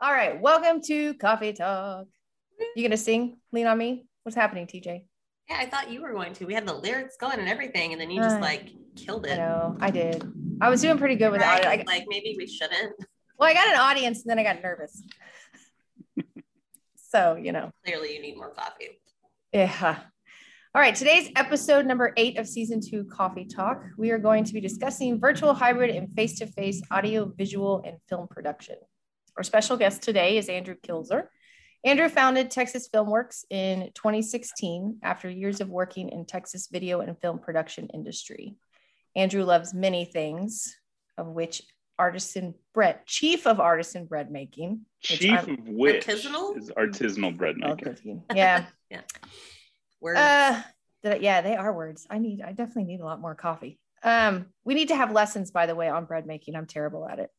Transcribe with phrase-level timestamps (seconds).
[0.00, 2.06] All right, welcome to Coffee Talk.
[2.74, 3.38] You gonna sing?
[3.52, 4.06] Lean on me.
[4.22, 5.04] What's happening, TJ?
[5.48, 6.44] Yeah, I thought you were going to.
[6.46, 9.36] We had the lyrics going and everything, and then you just Uh, like killed it.
[9.36, 10.22] know I did.
[10.60, 11.62] I was doing pretty good with Right?
[11.62, 11.82] the audio.
[11.82, 12.94] I, like maybe we shouldn't.
[13.38, 15.02] well, I got an audience, and then I got nervous.
[16.96, 19.00] so you know, Clearly, you need more coffee.
[19.52, 20.00] yeah.
[20.74, 23.82] All right, today's episode number eight of season two Coffee Talk.
[23.96, 28.76] We are going to be discussing virtual, hybrid, and face-to-face audio, visual, and film production.
[29.36, 31.24] Our special guest today is Andrew Kilzer.
[31.84, 37.38] Andrew founded Texas Filmworks in 2016 after years of working in Texas video and film
[37.38, 38.56] production industry.
[39.14, 40.74] Andrew loves many things,
[41.18, 41.62] of which
[41.98, 44.80] artisan bread, chief of artisan bread making.
[45.02, 46.56] which Chief I'm- of which Artisanal?
[46.58, 47.76] is artisanal bread making.
[47.78, 48.22] cooking.
[48.34, 48.64] Yeah.
[50.00, 50.18] Words.
[50.18, 50.62] Uh,
[51.02, 52.06] did I- yeah, they are words.
[52.10, 53.78] I need, I definitely need a lot more coffee.
[54.02, 56.54] Um, we need to have lessons, by the way, on bread making.
[56.56, 57.30] I'm terrible at it.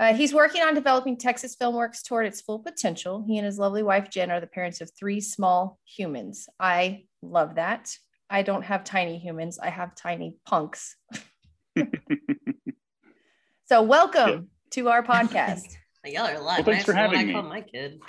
[0.00, 3.22] Uh, he's working on developing Texas Filmworks toward its full potential.
[3.26, 6.48] He and his lovely wife Jen are the parents of three small humans.
[6.58, 7.94] I love that.
[8.30, 9.58] I don't have tiny humans.
[9.58, 10.96] I have tiny punks.
[13.68, 15.76] so welcome to our podcast.
[16.06, 17.32] Y'all are a lot Well, thanks for nicer than having I me.
[17.34, 18.00] call my kid.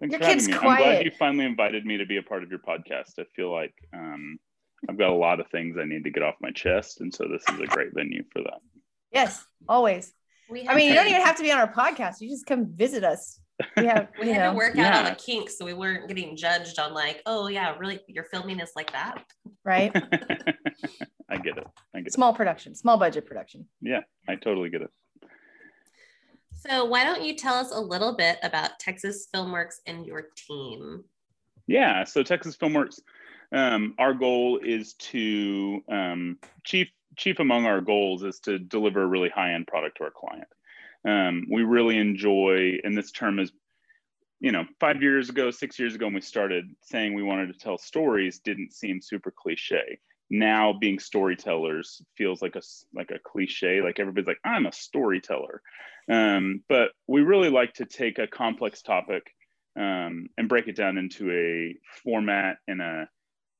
[0.00, 0.52] Thanks Your for having kid's me.
[0.52, 0.82] I'm quiet.
[0.82, 3.18] glad you finally invited me to be a part of your podcast.
[3.18, 4.38] I feel like um,
[4.86, 7.24] I've got a lot of things I need to get off my chest, and so
[7.26, 8.60] this is a great venue for that.
[9.12, 10.12] Yes, always.
[10.50, 12.20] We I mean, you don't even have to be on our podcast.
[12.20, 13.40] You just come visit us.
[13.76, 15.10] We have, We you had know, to work out all Yeah.
[15.10, 18.72] the kinks so we weren't getting judged on like, oh yeah, really, you're filming us
[18.74, 19.22] like that.
[19.64, 19.92] right?
[21.28, 21.66] I get it.
[21.94, 22.12] I get it.
[22.12, 23.66] Small production, small budget production.
[23.80, 24.90] Yeah, I totally get it.
[26.52, 31.04] So why don't you tell us a little bit about Texas Filmworks and your team?
[31.66, 32.04] Yeah.
[32.04, 33.00] So Texas Filmworks,
[33.52, 36.88] um, our goal is to um, chief
[37.20, 40.48] chief among our goals is to deliver a really high end product to our client.
[41.06, 43.52] Um, we really enjoy, and this term is,
[44.40, 47.58] you know, five years ago, six years ago, when we started saying we wanted to
[47.58, 49.98] tell stories, didn't seem super cliche.
[50.30, 52.62] Now being storytellers feels like a
[52.94, 53.82] like a cliche.
[53.82, 55.60] Like everybody's like, I'm a storyteller,
[56.10, 59.34] um, but we really like to take a complex topic
[59.76, 63.08] um, and break it down into a format and a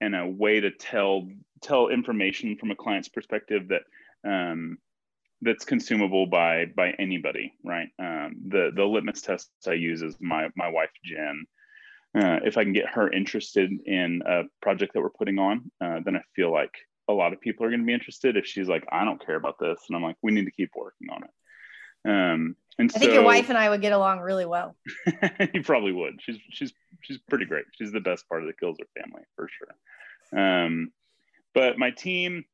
[0.00, 1.28] and a way to tell
[1.62, 3.82] tell information from a client's perspective that
[4.28, 4.78] um,
[5.42, 7.88] that's consumable by by anybody, right?
[7.98, 11.46] Um, the the litmus test I use is my my wife Jen.
[12.12, 16.00] Uh, if I can get her interested in a project that we're putting on, uh,
[16.04, 16.74] then I feel like
[17.08, 18.36] a lot of people are going to be interested.
[18.36, 20.72] If she's like, I don't care about this, and I'm like, we need to keep
[20.74, 21.30] working on it.
[22.10, 24.76] Um, and I think so, your wife and I would get along really well.
[25.54, 26.20] you probably would.
[26.20, 27.64] She's she's she's pretty great.
[27.78, 30.38] She's the best part of the Kilzer family for sure.
[30.38, 30.92] Um,
[31.54, 32.44] but my team,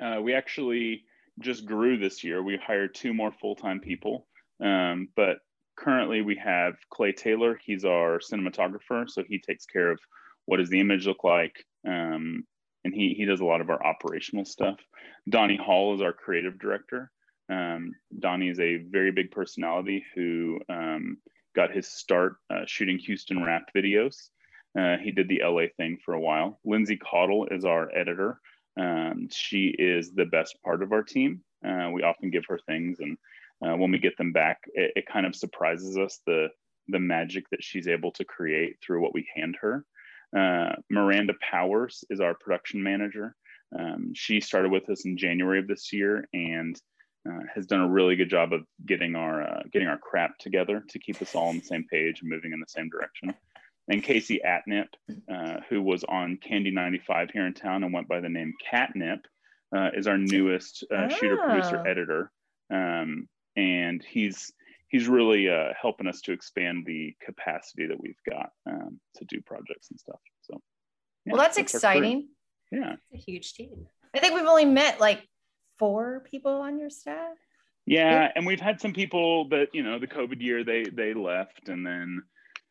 [0.00, 1.04] uh, we actually
[1.40, 2.42] just grew this year.
[2.42, 4.26] We hired two more full time people.
[4.62, 5.38] Um, but
[5.76, 7.58] currently we have Clay Taylor.
[7.64, 9.98] He's our cinematographer, so he takes care of
[10.46, 12.44] what does the image look like, um,
[12.84, 14.78] and he he does a lot of our operational stuff.
[15.28, 17.10] Donnie Hall is our creative director.
[17.50, 21.18] Um, Donnie is a very big personality who um,
[21.54, 24.28] got his start uh, shooting Houston rap videos.
[24.78, 26.60] Uh, he did the LA thing for a while.
[26.64, 28.40] Lindsay Caudle is our editor.
[28.78, 31.42] Um, she is the best part of our team.
[31.66, 33.18] Uh, we often give her things, and
[33.64, 36.48] uh, when we get them back, it, it kind of surprises us the
[36.88, 39.84] the magic that she's able to create through what we hand her.
[40.36, 43.34] Uh, Miranda Powers is our production manager.
[43.78, 46.80] Um, she started with us in January of this year, and
[47.28, 50.84] uh, has done a really good job of getting our uh, getting our crap together
[50.88, 53.34] to keep us all on the same page and moving in the same direction.
[53.88, 54.86] And Casey Atnip,
[55.32, 59.20] uh, who was on Candy 95 here in town and went by the name Catnip,
[59.76, 61.90] uh, is our newest uh, shooter, producer, Ah.
[61.90, 62.32] editor,
[62.72, 64.52] um, and he's
[64.88, 69.40] he's really uh, helping us to expand the capacity that we've got um, to do
[69.42, 70.20] projects and stuff.
[70.42, 70.60] So,
[71.26, 71.76] yeah, well, that's, our crew.
[71.76, 72.28] exciting.
[72.72, 72.96] Yeah.
[73.10, 73.86] It's a huge team.
[74.14, 75.26] I think we've only met like
[75.80, 77.36] four people on your staff.
[77.86, 81.68] Yeah, and we've had some people that you know the COVID year they they left,
[81.68, 82.22] and then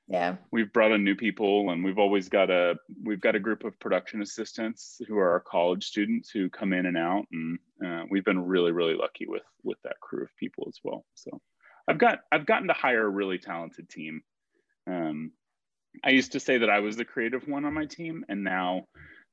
[0.08, 0.38] Yeah.
[0.52, 3.78] we've brought in new people, and we've always got a we've got a group of
[3.80, 8.24] production assistants who are our college students who come in and out, and uh, we've
[8.24, 11.04] been really really lucky with with that crew of people as well.
[11.16, 11.42] So
[11.88, 14.22] I've got I've gotten to hire a really talented team.
[14.88, 15.32] Um,
[16.04, 18.86] I used to say that I was the creative one on my team, and now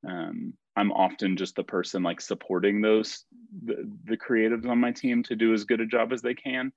[0.06, 3.25] um, I'm often just the person like supporting those
[3.64, 6.72] the, the creatives on my team to do as good a job as they can,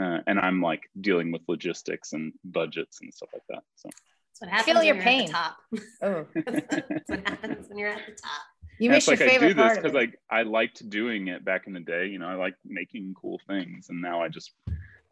[0.00, 3.62] uh, and I'm like dealing with logistics and budgets and stuff like that.
[3.76, 5.28] So That's what happens Feel your pain.
[5.28, 5.56] top.
[6.02, 8.42] Oh, That's what happens when you're at the top.
[8.78, 9.94] you And missed it's your like I do this part because it.
[9.94, 12.06] like I liked doing it back in the day.
[12.08, 14.52] You know, I like making cool things, and now I just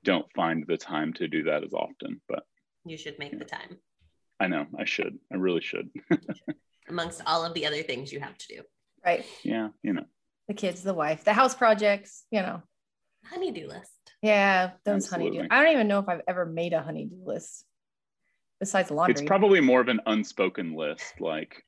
[0.05, 2.21] don't find the time to do that as often.
[2.29, 2.43] But
[2.85, 3.79] you should make the time.
[4.41, 5.19] I know I should.
[5.33, 5.89] I really should.
[6.89, 8.63] Amongst all of the other things you have to do.
[9.05, 9.25] Right.
[9.43, 10.05] Yeah, you know.
[10.49, 12.63] The kids, the wife, the house projects, you know.
[13.25, 13.91] Honeydew list.
[14.21, 15.39] Yeah, those Absolutely.
[15.39, 15.55] honeydew.
[15.55, 17.65] I don't even know if I've ever made a honeydew list
[18.61, 19.13] besides laundry.
[19.13, 21.65] It's probably more of an unspoken list, like,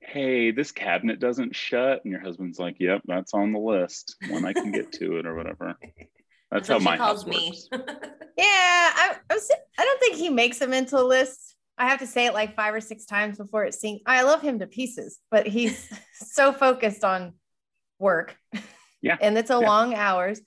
[0.00, 4.44] hey, this cabinet doesn't shut, and your husband's like, yep, that's on the list when
[4.44, 5.78] I can get to it or whatever.
[6.50, 7.58] That's, that's how my calls me.
[7.72, 7.82] yeah,
[8.36, 11.56] I, I, was, I don't think he makes a mental list.
[11.78, 14.02] I have to say it like five or six times before it sinks.
[14.06, 17.34] I love him to pieces, but he's so focused on
[17.98, 18.36] work.
[19.00, 19.16] Yeah.
[19.20, 19.66] and it's a yeah.
[19.66, 20.40] long hours.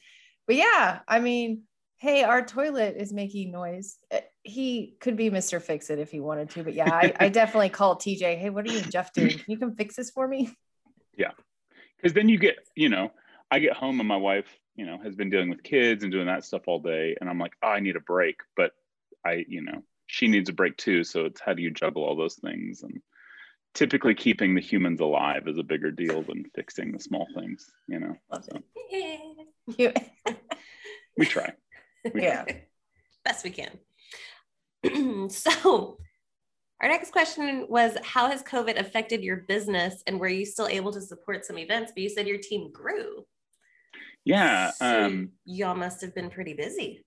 [0.46, 1.64] But yeah, I mean,
[1.98, 3.98] hey, our toilet is making noise.
[4.10, 5.62] Eh, he could be Mr.
[5.62, 6.64] Fix It if he wanted to.
[6.64, 8.38] But yeah, I, I definitely called TJ.
[8.38, 9.30] Hey, what are you and Jeff doing?
[9.30, 10.50] Can you come fix this for me?
[11.18, 11.32] Yeah.
[11.98, 13.12] Because then you get, you know,
[13.52, 16.26] I get home and my wife, you know, has been dealing with kids and doing
[16.26, 17.16] that stuff all day.
[17.22, 18.38] And I'm like, oh, I need a break.
[18.56, 18.72] But
[19.26, 21.06] I, you know, she needs a break too.
[21.06, 22.84] So it's how do you juggle all those things?
[22.84, 23.02] And
[23.74, 27.98] typically keeping the humans alive is a bigger deal than fixing the small things, you
[27.98, 28.18] know.
[28.42, 28.62] So.
[31.18, 31.54] we try.
[32.14, 32.44] We yeah.
[32.44, 32.64] Try.
[33.24, 35.30] Best we can.
[35.30, 35.98] so
[36.82, 40.92] our next question was how has COVID affected your business and were you still able
[40.92, 41.94] to support some events?
[41.96, 43.26] But you said your team grew.
[44.26, 44.72] Yeah.
[44.72, 47.06] So um, y'all must have been pretty busy.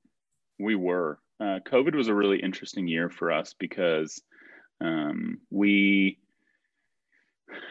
[0.58, 1.18] We were.
[1.40, 4.22] Uh, COVID was a really interesting year for us because
[4.80, 6.18] um, we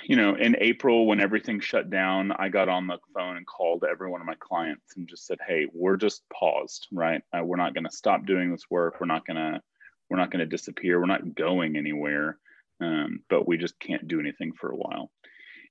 [0.06, 3.83] you know, in April when everything shut down, I got on the phone and called
[3.89, 7.21] every one of my clients and just said, "Hey, we're just paused, right?
[7.36, 9.00] Uh, we're not going to stop doing this work.
[9.00, 9.62] We're not going to,
[10.10, 11.00] we're not going to disappear.
[11.00, 12.38] We're not going anywhere,
[12.81, 15.12] um, but we just can't do anything for a while."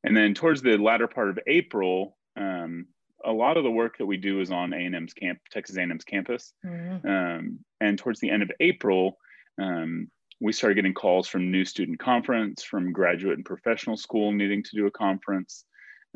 [0.04, 2.86] And then towards the latter part of April, um,
[3.24, 6.52] a lot of the work that we do is on A&M's camp, Texas A&M's campus,
[6.64, 7.06] mm-hmm.
[7.06, 9.18] um, and towards the end of April.
[9.60, 10.10] Um,
[10.40, 14.70] we started getting calls from new student conference, from graduate and professional school needing to
[14.74, 15.64] do a conference.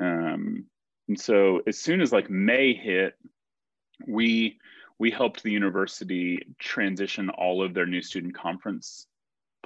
[0.01, 0.67] Um,
[1.09, 3.15] and so as soon as like May hit,
[4.07, 4.59] we
[4.99, 9.07] we helped the university transition all of their new student conference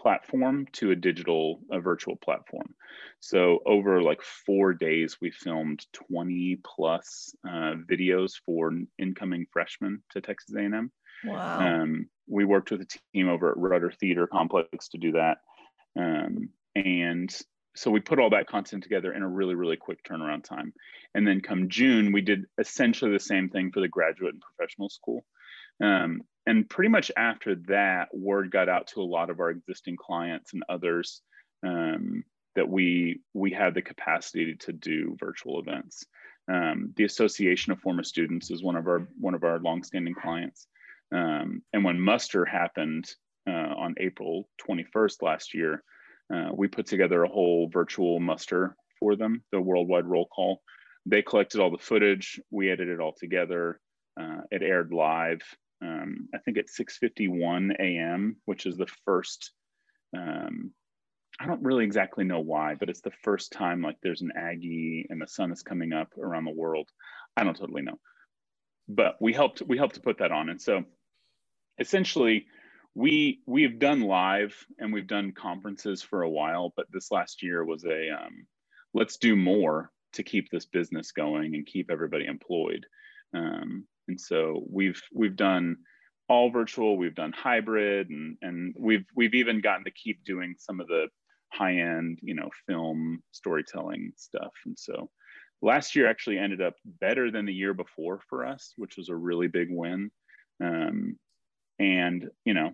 [0.00, 2.74] platform to a digital a virtual platform
[3.20, 10.20] so over like four days we filmed 20 plus uh, videos for incoming freshmen to
[10.20, 10.90] texas a&m
[11.24, 11.58] Wow.
[11.60, 15.38] Um, we worked with a team over at Rudder Theater Complex to do that.
[15.96, 17.34] Um, and
[17.76, 20.72] so we put all that content together in a really, really quick turnaround time.
[21.14, 24.88] And then come June, we did essentially the same thing for the graduate and professional
[24.88, 25.24] school.
[25.82, 29.96] Um, and pretty much after that, word got out to a lot of our existing
[29.96, 31.22] clients and others
[31.66, 32.24] um,
[32.56, 36.04] that we we had the capacity to do virtual events.
[36.50, 40.66] Um, the Association of Former Students is one of our one of our longstanding clients,
[41.12, 43.08] um, and when muster happened
[43.48, 45.82] uh, on April 21st last year,
[46.32, 50.62] uh, we put together a whole virtual muster for them, the worldwide roll call.
[51.06, 53.80] They collected all the footage, we edited it all together.
[54.20, 55.40] Uh, it aired live,
[55.82, 59.52] um, I think at 6:51 a.m., which is the first.
[60.16, 60.72] Um,
[61.40, 65.06] I don't really exactly know why, but it's the first time like there's an Aggie
[65.10, 66.88] and the sun is coming up around the world.
[67.36, 67.98] I don't totally know,
[68.88, 70.84] but we helped we helped to put that on, and so
[71.78, 72.46] essentially
[72.94, 77.64] we we've done live and we've done conferences for a while but this last year
[77.64, 78.46] was a um,
[78.92, 82.86] let's do more to keep this business going and keep everybody employed
[83.34, 85.76] um, and so we've we've done
[86.28, 90.80] all virtual we've done hybrid and and we've we've even gotten to keep doing some
[90.80, 91.06] of the
[91.52, 94.52] high end you know film storytelling stuff.
[94.64, 95.10] And so
[95.60, 99.16] last year actually ended up better than the year before for us which was a
[99.16, 100.10] really big win.
[100.62, 101.16] Um,
[101.80, 102.72] and you know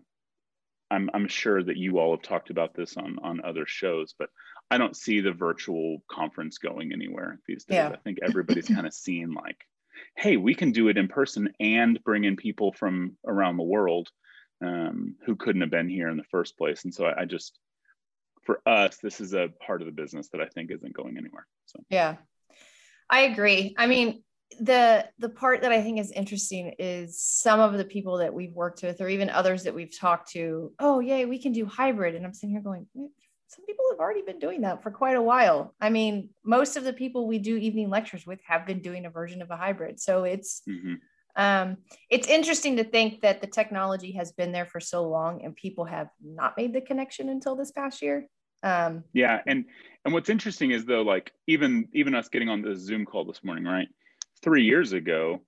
[0.91, 4.29] i'm i'm sure that you all have talked about this on on other shows but
[4.71, 7.77] i don't see the virtual conference going anywhere these days.
[7.77, 7.89] Yeah.
[7.89, 9.59] i think everybody's kind of seen like
[10.17, 14.09] hey we can do it in person and bring in people from around the world
[14.65, 16.85] um, who couldn't have been here in the first place.
[16.85, 17.59] And so I, I just
[18.45, 21.47] for us this is a part of the business that i think isn't going anywhere.
[21.67, 21.81] So.
[21.91, 22.17] Yeah
[23.09, 23.75] i agree.
[23.79, 24.23] I mean
[24.61, 28.53] the the part that I think is interesting is some of the people that we've
[28.53, 30.73] worked with, or even others that we've talked to.
[30.79, 32.87] Oh, yay, we can do hybrid, and I'm sitting here going,
[33.49, 35.75] some people have already been doing that for quite a while.
[35.81, 39.11] I mean, most of the people we do evening lectures with have been doing a
[39.11, 40.63] version of a hybrid, so it's.
[40.69, 40.95] Mm-hmm.
[41.39, 41.77] Um,
[42.09, 45.85] it's interesting to think that the technology has been there for so long and people
[45.85, 48.27] have not made the connection until this past year.
[48.63, 49.67] Um, yeah, and
[50.07, 53.45] and what's interesting is though, like even even us getting on the Zoom call this
[53.45, 53.87] morning, right?
[54.43, 55.43] three years ago,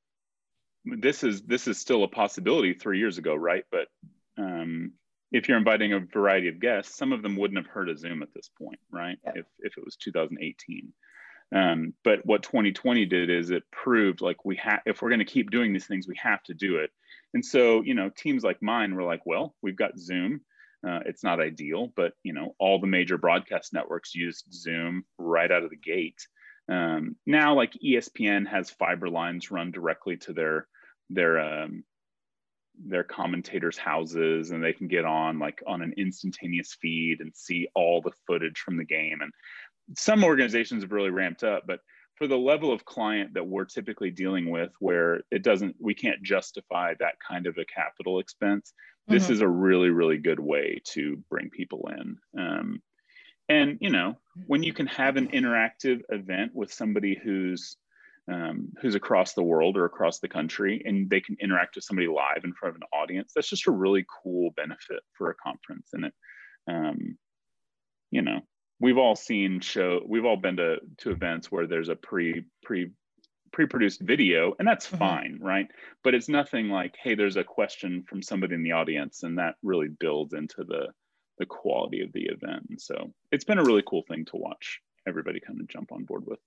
[0.84, 3.64] this is this is still a possibility three years ago, right?
[3.70, 3.88] But
[4.36, 4.92] um,
[5.30, 8.22] if you're inviting a variety of guests, some of them wouldn't have heard of Zoom
[8.22, 9.18] at this point, right?
[9.24, 10.92] If if it was 2018.
[11.50, 15.24] Um, but what 2020 did is it proved like we have if we're going to
[15.24, 16.90] keep doing these things, we have to do it.
[17.34, 20.42] And so, you know, teams like mine were like, well, we've got Zoom.
[20.86, 25.50] Uh, it's not ideal, but you know, all the major broadcast networks used Zoom right
[25.50, 26.26] out of the gate.
[26.70, 30.68] Um, now, like ESPN has fiber lines run directly to their
[31.10, 31.84] their um,
[32.86, 37.68] their commentators' houses, and they can get on like on an instantaneous feed and see
[37.74, 39.20] all the footage from the game.
[39.20, 39.32] And
[39.96, 41.80] some organizations have really ramped up, but
[42.16, 46.22] for the level of client that we're typically dealing with, where it doesn't, we can't
[46.22, 48.72] justify that kind of a capital expense.
[49.06, 49.34] This mm-hmm.
[49.34, 52.18] is a really, really good way to bring people in.
[52.38, 52.82] Um,
[53.48, 54.16] and you know
[54.46, 57.76] when you can have an interactive event with somebody who's
[58.28, 62.08] um, who's across the world or across the country and they can interact with somebody
[62.08, 65.90] live in front of an audience that's just a really cool benefit for a conference
[65.92, 66.12] and it
[66.68, 67.16] um,
[68.10, 68.40] you know
[68.80, 72.90] we've all seen show we've all been to to events where there's a pre pre
[73.50, 74.98] pre-produced video and that's mm-hmm.
[74.98, 75.68] fine right
[76.04, 79.54] but it's nothing like hey there's a question from somebody in the audience and that
[79.62, 80.88] really builds into the
[81.38, 82.66] the quality of the event.
[82.68, 86.04] And so it's been a really cool thing to watch everybody kind of jump on
[86.04, 86.40] board with.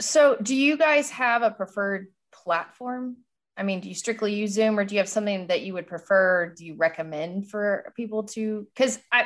[0.00, 3.16] So, do you guys have a preferred platform?
[3.56, 5.88] I mean, do you strictly use Zoom or do you have something that you would
[5.88, 6.54] prefer?
[6.56, 8.66] Do you recommend for people to?
[8.74, 9.24] Because I,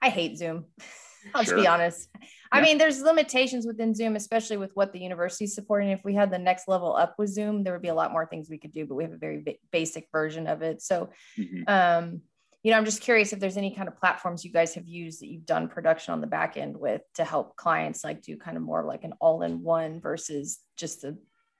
[0.00, 0.66] I hate Zoom.
[1.34, 1.54] I'll sure.
[1.56, 2.08] just be honest.
[2.20, 2.28] Yeah.
[2.52, 5.90] I mean, there's limitations within Zoom, especially with what the university is supporting.
[5.90, 8.26] If we had the next level up with Zoom, there would be a lot more
[8.26, 10.82] things we could do, but we have a very basic version of it.
[10.82, 11.62] So, mm-hmm.
[11.66, 12.20] um,
[12.64, 15.20] you know, I'm just curious if there's any kind of platforms you guys have used
[15.20, 18.56] that you've done production on the back end with to help clients like do kind
[18.56, 21.18] of more like an all-in-one versus just the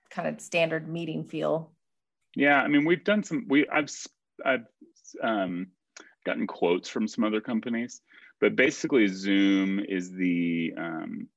[0.09, 1.73] kind of standard meeting feel.
[2.35, 3.45] Yeah, I mean, we've done some.
[3.49, 3.91] We I've
[4.45, 4.65] I've
[5.23, 5.69] um,
[6.25, 8.01] gotten quotes from some other companies,
[8.41, 11.29] but basically, Zoom is the um,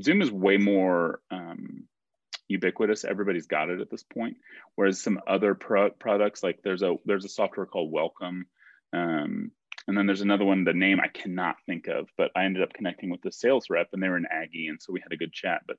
[0.00, 1.82] Zoom is way more um,
[2.46, 3.04] ubiquitous.
[3.04, 4.36] Everybody's got it at this point.
[4.76, 8.46] Whereas some other pro- products, like there's a there's a software called Welcome
[8.92, 9.50] um,
[9.88, 12.72] and then there's another one, the name I cannot think of, but I ended up
[12.72, 14.68] connecting with the sales rep and they were an Aggie.
[14.68, 15.62] And so we had a good chat.
[15.66, 15.76] But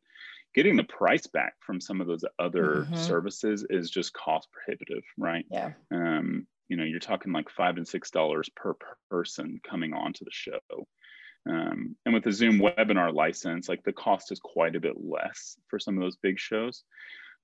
[0.56, 2.96] getting the price back from some of those other mm-hmm.
[2.96, 5.46] services is just cost prohibitive, right?
[5.52, 5.74] Yeah.
[5.92, 8.76] Um, you know, you're talking like five and six dollars per
[9.10, 10.60] person coming onto the show.
[11.50, 15.58] Um, and with the Zoom webinar license, like the cost is quite a bit less
[15.68, 16.84] for some of those big shows.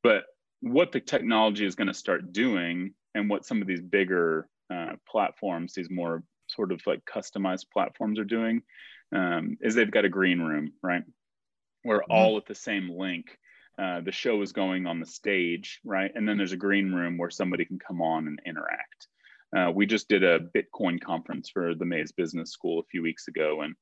[0.02, 0.24] But
[0.62, 4.94] what the technology is going to start doing and what some of these bigger uh,
[5.10, 8.62] platforms, these more sort of like customized platforms are doing,
[9.14, 11.04] um, is they've got a green room, right?
[11.84, 12.12] Where mm-hmm.
[12.12, 13.38] all at the same link,
[13.78, 16.12] uh, the show is going on the stage, right?
[16.14, 19.08] And then there's a green room where somebody can come on and interact.
[19.56, 23.28] Uh, we just did a Bitcoin conference for the Mays Business School a few weeks
[23.28, 23.76] ago, and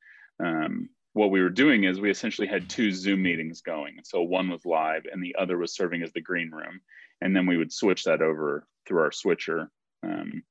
[0.44, 4.00] um, what we were doing is we essentially had two Zoom meetings going.
[4.04, 6.82] So one was live, and the other was serving as the green room,
[7.22, 9.70] and then we would switch that over through our switcher.
[10.04, 10.44] Um,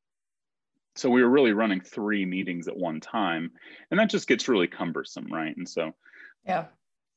[1.00, 3.50] so we were really running three meetings at one time
[3.90, 5.56] and that just gets really cumbersome right?
[5.56, 5.92] And so
[6.46, 6.66] yeah.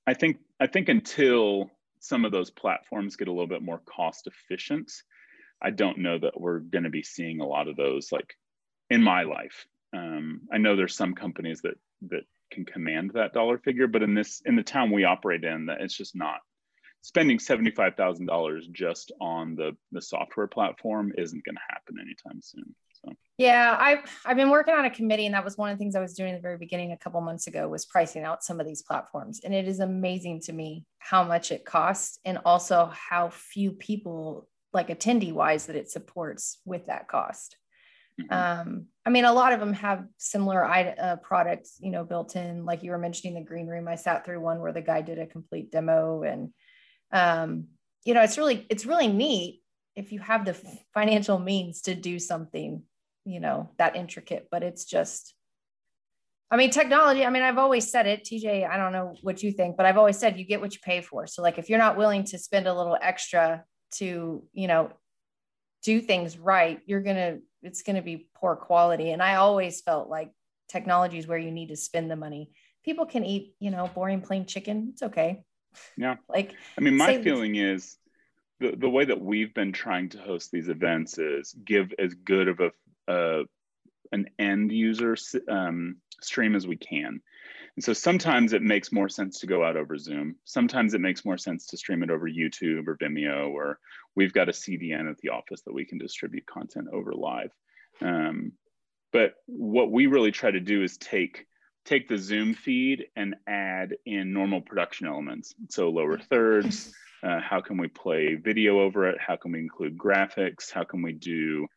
[0.07, 4.27] I think i think until some of those platforms get a little bit more cost
[4.27, 4.91] efficient
[5.61, 8.35] i don't know that we're going to be seeing a lot of those like
[8.89, 9.65] in my life.
[9.95, 11.75] Um, i know there's some companies that
[12.09, 15.67] that can command that dollar figure but in this in the town we operate in
[15.67, 16.39] that it's just not
[17.01, 23.13] spending $75,000 just on the the software platform isn't going to happen anytime soon so.
[23.37, 25.95] Yeah, I've I've been working on a committee, and that was one of the things
[25.95, 28.59] I was doing in the very beginning a couple months ago was pricing out some
[28.59, 32.91] of these platforms, and it is amazing to me how much it costs, and also
[32.93, 37.57] how few people like attendee wise that it supports with that cost.
[38.21, 38.33] Mm-hmm.
[38.69, 42.65] Um, I mean, a lot of them have similar uh, products, you know, built in.
[42.65, 45.17] Like you were mentioning the green room, I sat through one where the guy did
[45.17, 46.53] a complete demo, and
[47.11, 47.65] um,
[48.05, 49.61] you know, it's really it's really neat
[49.95, 50.55] if you have the
[50.93, 52.83] financial means to do something
[53.25, 55.33] you know that intricate but it's just
[56.51, 59.51] i mean technology i mean i've always said it tj i don't know what you
[59.51, 61.25] think but i've always said you get what you pay for.
[61.27, 63.63] So like if you're not willing to spend a little extra
[63.95, 64.91] to you know
[65.83, 69.11] do things right you're gonna it's gonna be poor quality.
[69.11, 70.31] And i always felt like
[70.67, 72.51] technology is where you need to spend the money.
[72.83, 75.43] People can eat you know boring plain chicken it's okay.
[75.97, 76.17] Yeah.
[76.29, 77.97] Like i mean my feeling is
[78.59, 82.47] the, the way that we've been trying to host these events is give as good
[82.47, 82.71] of a
[83.07, 83.43] uh,
[84.11, 85.15] an end user
[85.49, 87.21] um, stream as we can.
[87.75, 90.35] And so sometimes it makes more sense to go out over Zoom.
[90.45, 93.79] Sometimes it makes more sense to stream it over YouTube or Vimeo or
[94.15, 97.51] we've got a CDN at the office that we can distribute content over live.
[98.01, 98.51] Um,
[99.11, 101.47] but what we really try to do is take
[101.85, 105.53] take the Zoom feed and add in normal production elements.
[105.69, 106.93] So lower thirds,
[107.23, 109.17] uh, how can we play video over it?
[109.19, 110.71] How can we include graphics?
[110.71, 111.67] How can we do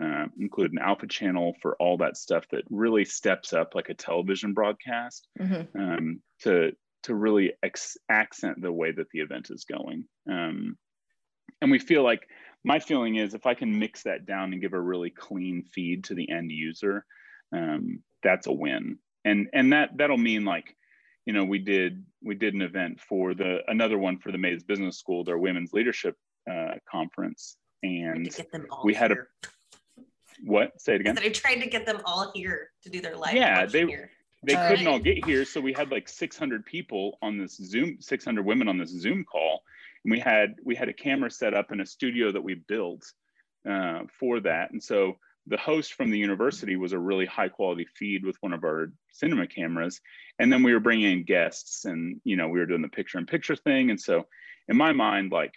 [0.00, 3.94] uh, include an alpha channel for all that stuff that really steps up like a
[3.94, 5.78] television broadcast mm-hmm.
[5.78, 6.72] um, to
[7.02, 10.04] to really ex- accent the way that the event is going.
[10.30, 10.78] Um,
[11.60, 12.28] and we feel like
[12.64, 16.04] my feeling is if I can mix that down and give a really clean feed
[16.04, 17.04] to the end user,
[17.52, 18.98] um, that's a win.
[19.24, 20.76] And and that that'll mean like,
[21.26, 24.62] you know, we did we did an event for the another one for the Mays
[24.62, 26.16] Business School, their women's leadership
[26.50, 28.28] uh, conference, and
[28.84, 29.16] we had a
[30.42, 30.80] what?
[30.80, 31.18] Say it again.
[31.18, 33.34] I tried to get them all here to do their live.
[33.34, 34.10] Yeah, they here.
[34.42, 38.44] they couldn't all get here, so we had like 600 people on this Zoom, 600
[38.44, 39.62] women on this Zoom call,
[40.04, 43.04] and we had we had a camera set up in a studio that we built
[43.68, 47.86] uh, for that, and so the host from the university was a really high quality
[47.96, 50.00] feed with one of our cinema cameras
[50.38, 53.18] and then we were bringing in guests and you know we were doing the picture
[53.18, 54.24] in picture thing and so
[54.68, 55.54] in my mind like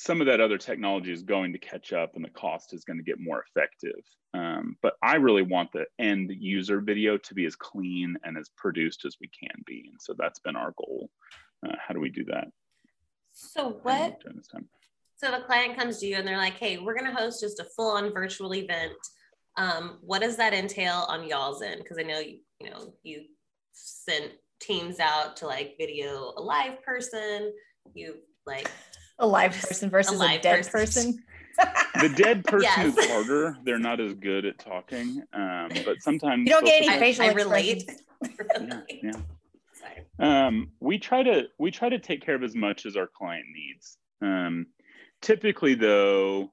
[0.00, 2.96] some of that other technology is going to catch up and the cost is going
[2.96, 4.00] to get more effective.
[4.32, 8.48] Um, but I really want the end user video to be as clean and as
[8.56, 9.90] produced as we can be.
[9.90, 11.10] And so that's been our goal.
[11.66, 12.48] Uh, how do we do that?
[13.32, 14.22] So what?
[15.18, 17.60] So the client comes to you and they're like, hey, we're going to host just
[17.60, 18.94] a full on virtual event.
[19.58, 21.82] Um, what does that entail on y'all's end?
[21.82, 23.24] Because I know, you, you know, you
[23.72, 27.52] sent teams out to like video a live person.
[27.92, 28.14] You
[28.46, 28.70] like
[29.20, 31.14] a live person versus a, a dead person.
[31.14, 31.24] person.
[32.00, 32.96] the dead person yes.
[32.98, 33.56] is harder.
[33.64, 37.28] They're not as good at talking, um, but sometimes you don't get any facial I,
[37.28, 37.90] I relate.
[38.22, 39.12] yeah, yeah.
[40.18, 43.46] Um, we try to we try to take care of as much as our client
[43.54, 43.96] needs.
[44.22, 44.66] Um,
[45.22, 46.52] typically, though,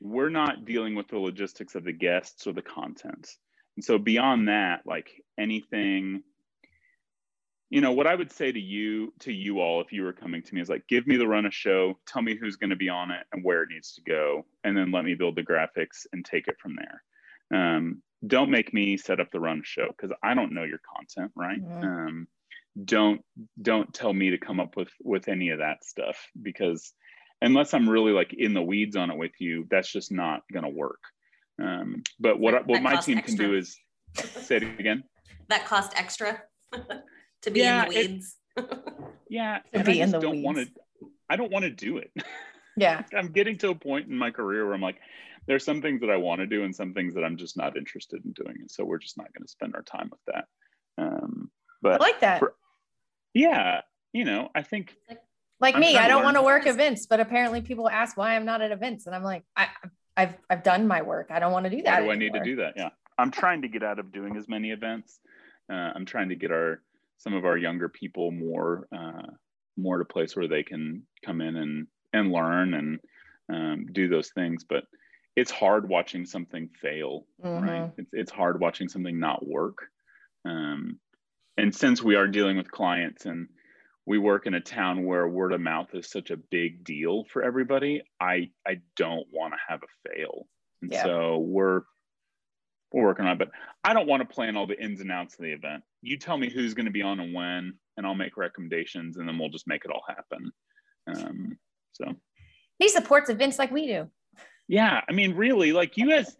[0.00, 3.28] we're not dealing with the logistics of the guests or the content,
[3.76, 6.22] and so beyond that, like anything
[7.70, 10.42] you know what i would say to you to you all if you were coming
[10.42, 12.76] to me is like give me the run of show tell me who's going to
[12.76, 15.42] be on it and where it needs to go and then let me build the
[15.42, 17.02] graphics and take it from there.
[17.50, 20.80] Um, don't make me set up the run of show because i don't know your
[20.96, 21.62] content right?
[21.62, 21.84] Mm-hmm.
[21.84, 22.28] um,
[22.84, 23.20] don't
[23.62, 26.92] don't tell me to come up with with any of that stuff because
[27.42, 30.64] unless i'm really like in the weeds on it with you that's just not going
[30.64, 31.00] to work.
[31.60, 33.36] Um, but what what my team extra.
[33.36, 33.76] can do is
[34.14, 35.02] say it again?
[35.48, 36.42] That cost extra
[37.42, 38.36] to be yeah, in the weeds.
[38.56, 38.78] It,
[39.28, 40.68] yeah, to be I in the don't want to.
[41.30, 42.10] I don't want to do it.
[42.80, 45.00] Yeah, I'm getting to a point in my career where I'm like,
[45.48, 47.76] there's some things that I want to do and some things that I'm just not
[47.76, 50.44] interested in doing, and so we're just not going to spend our time with that.
[50.96, 51.50] Um,
[51.82, 52.38] but I like that.
[52.38, 52.54] For,
[53.34, 53.80] yeah,
[54.12, 54.94] you know, I think.
[55.58, 58.44] Like I'm me, I don't want to work events, but apparently people ask why I'm
[58.44, 59.66] not at events, and I'm like, I,
[60.16, 61.28] I've I've done my work.
[61.30, 62.02] I don't want to do that.
[62.02, 62.36] Why do anymore.
[62.36, 62.74] I need to do that?
[62.76, 65.18] Yeah, I'm trying to get out of doing as many events.
[65.68, 66.80] Uh, I'm trying to get our
[67.18, 69.26] some of our younger people more uh,
[69.76, 73.00] more to a place where they can come in and and learn and
[73.52, 74.84] um, do those things but
[75.36, 77.64] it's hard watching something fail mm-hmm.
[77.64, 79.78] right it's, it's hard watching something not work
[80.44, 80.98] um,
[81.56, 83.48] and since we are dealing with clients and
[84.06, 87.42] we work in a town where word of mouth is such a big deal for
[87.42, 90.46] everybody i i don't want to have a fail
[90.82, 91.02] and yeah.
[91.02, 91.82] so we're
[92.92, 93.50] we're working on it but
[93.84, 96.36] i don't want to plan all the ins and outs of the event you tell
[96.36, 99.48] me who's going to be on and when, and I'll make recommendations, and then we'll
[99.48, 100.52] just make it all happen.
[101.06, 101.58] Um,
[101.92, 102.14] so
[102.78, 104.08] he supports events like we do.
[104.68, 106.36] Yeah, I mean, really, like you guys,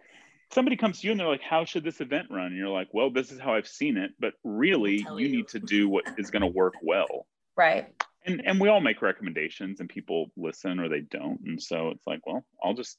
[0.52, 2.88] somebody comes to you and they're like, "How should this event run?" And you're like,
[2.92, 6.04] "Well, this is how I've seen it," but really, you, you need to do what
[6.18, 7.26] is going to work well.
[7.56, 7.88] Right.
[8.26, 12.06] And and we all make recommendations, and people listen or they don't, and so it's
[12.06, 12.98] like, well, I'll just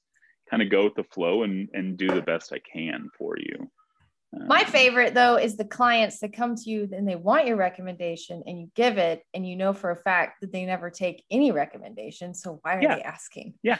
[0.49, 3.69] kind of go with the flow and and do the best I can for you.
[4.31, 8.43] My favorite though is the clients that come to you and they want your recommendation
[8.45, 11.51] and you give it and you know for a fact that they never take any
[11.51, 12.35] recommendation.
[12.35, 12.95] So why are yeah.
[12.95, 13.55] they asking?
[13.63, 13.79] Yeah.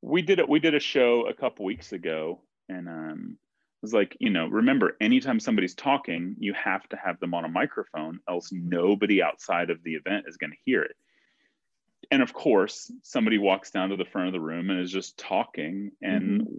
[0.00, 0.48] We did it.
[0.48, 3.36] We did a show a couple weeks ago and um
[3.82, 7.44] it was like, you know, remember anytime somebody's talking, you have to have them on
[7.44, 10.94] a microphone, else nobody outside of the event is going to hear it.
[12.12, 15.18] And of course, somebody walks down to the front of the room and is just
[15.18, 16.56] talking and mm-hmm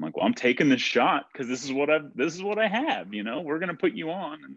[0.00, 2.58] I'm like, well, I'm taking this shot because this is what I this is what
[2.58, 3.12] I have.
[3.12, 4.38] You know, we're gonna put you on.
[4.42, 4.56] And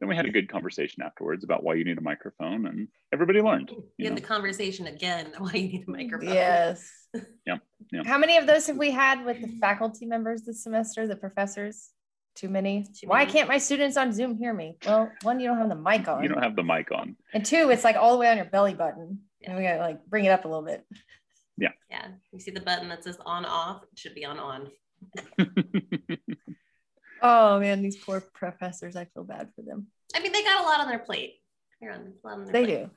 [0.00, 3.42] then we had a good conversation afterwards about why you need a microphone, and everybody
[3.42, 3.70] learned.
[3.70, 6.32] You, you had the conversation again why you need a microphone.
[6.32, 6.90] Yes.
[7.46, 7.58] yeah.
[7.92, 8.04] Yeah.
[8.06, 11.06] How many of those have we had with the faculty members this semester?
[11.06, 11.90] The professors?
[12.40, 12.86] Too many.
[12.98, 14.78] Too Why can't my students on Zoom hear me?
[14.86, 16.22] Well, one, you don't have the mic on.
[16.22, 17.16] You don't have the mic on.
[17.34, 20.06] And two, it's like all the way on your belly button, and we gotta like
[20.06, 20.86] bring it up a little bit.
[21.58, 21.72] Yeah.
[21.90, 22.06] Yeah.
[22.32, 24.70] You see the button that says on off, it should be on on.
[27.22, 28.96] oh man, these poor professors.
[28.96, 29.88] I feel bad for them.
[30.14, 31.34] I mean, they got a lot on their plate.
[31.78, 32.66] Here on, on they plate.
[32.84, 32.90] do.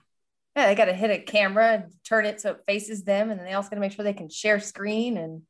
[0.56, 3.38] Yeah, they got to hit a camera and turn it so it faces them, and
[3.38, 5.42] then they also got to make sure they can share screen and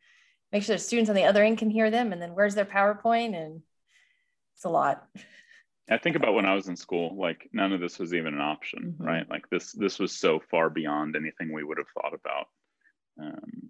[0.51, 2.11] make sure the students on the other end can hear them.
[2.11, 3.35] And then where's their PowerPoint?
[3.35, 3.61] And
[4.63, 5.05] it's a lot.
[5.91, 8.39] I think about when I was in school, like none of this was even an
[8.39, 9.03] option, mm-hmm.
[9.03, 9.29] right?
[9.29, 12.45] Like this, this was so far beyond anything we would have thought about.
[13.21, 13.69] Um,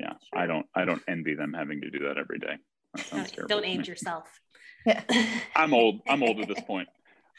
[0.00, 2.56] yeah, I don't, I don't envy them having to do that every day.
[3.12, 4.28] That don't age yourself.
[4.84, 5.00] Yeah.
[5.54, 6.00] I'm old.
[6.08, 6.88] I'm old at this point.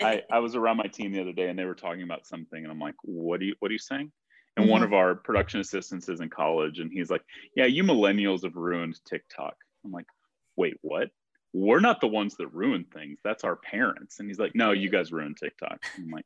[0.01, 2.63] I, I was around my team the other day and they were talking about something
[2.63, 4.13] and I'm like, what are you, what are you saying?
[4.55, 4.71] And mm-hmm.
[4.71, 8.55] one of our production assistants is in college and he's like, yeah, you millennials have
[8.55, 9.55] ruined TikTok.
[9.83, 10.05] I'm like,
[10.55, 11.09] wait, what?
[11.53, 13.19] We're not the ones that ruin things.
[13.23, 14.19] That's our parents.
[14.19, 15.85] And he's like, no, you guys ruin TikTok.
[15.97, 16.25] I'm like,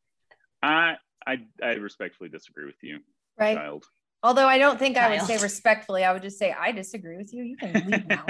[0.64, 3.00] I, I, I respectfully disagree with you,
[3.38, 3.56] right?
[3.58, 3.86] Child.
[4.24, 5.14] Although I don't think child.
[5.14, 7.44] I would say respectfully, I would just say I disagree with you.
[7.44, 8.26] You can leave now.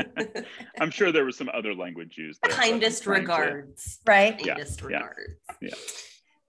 [0.80, 2.40] I'm sure there was some other language used.
[2.42, 4.10] There, Kindest regards, to...
[4.10, 4.38] right?
[4.38, 4.86] Kindest yeah.
[4.86, 5.40] regards.
[5.60, 5.68] Yeah.
[5.68, 5.74] yeah.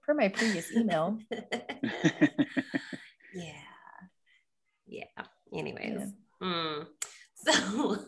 [0.04, 1.18] For my previous email.
[3.34, 3.52] yeah.
[4.86, 5.04] Yeah.
[5.52, 6.00] Anyways.
[6.40, 6.46] Yeah.
[6.46, 6.86] Mm.
[7.36, 7.98] So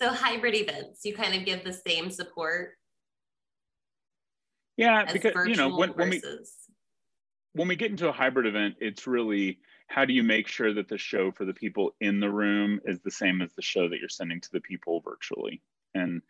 [0.00, 2.72] so hybrid events, you kind of give the same support.
[4.76, 6.22] Yeah, because you know when, when we
[7.54, 10.88] when we get into a hybrid event, it's really how do you make sure that
[10.88, 13.98] the show for the people in the room is the same as the show that
[13.98, 15.62] you're sending to the people virtually,
[15.94, 16.20] and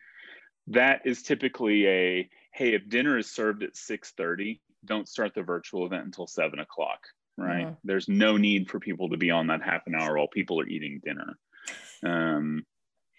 [0.67, 5.85] that is typically a hey if dinner is served at 6.30 don't start the virtual
[5.85, 6.99] event until 7 o'clock
[7.37, 7.73] right mm-hmm.
[7.83, 10.67] there's no need for people to be on that half an hour while people are
[10.67, 11.37] eating dinner
[12.03, 12.65] um,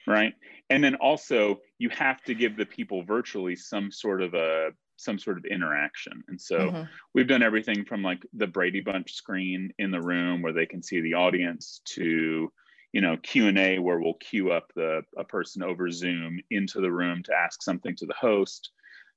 [0.09, 0.35] right?
[0.71, 5.19] And then also you have to give the people virtually some sort of a some
[5.19, 6.25] sort of interaction.
[6.27, 6.83] And so mm-hmm.
[7.15, 10.83] we've done everything from like the brady bunch screen in the room where they can
[10.83, 12.53] see the audience to
[12.93, 17.23] you know q&a where we'll queue up the a person over zoom into the room
[17.23, 18.71] to ask something to the host.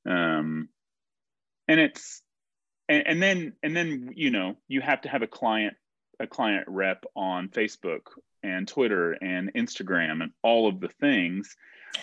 [0.06, 0.70] Um,
[1.68, 2.22] and it's
[2.90, 5.76] and, and then and then you know you have to have a client
[6.20, 8.02] a client rep on facebook
[8.44, 11.56] and Twitter and Instagram and all of the things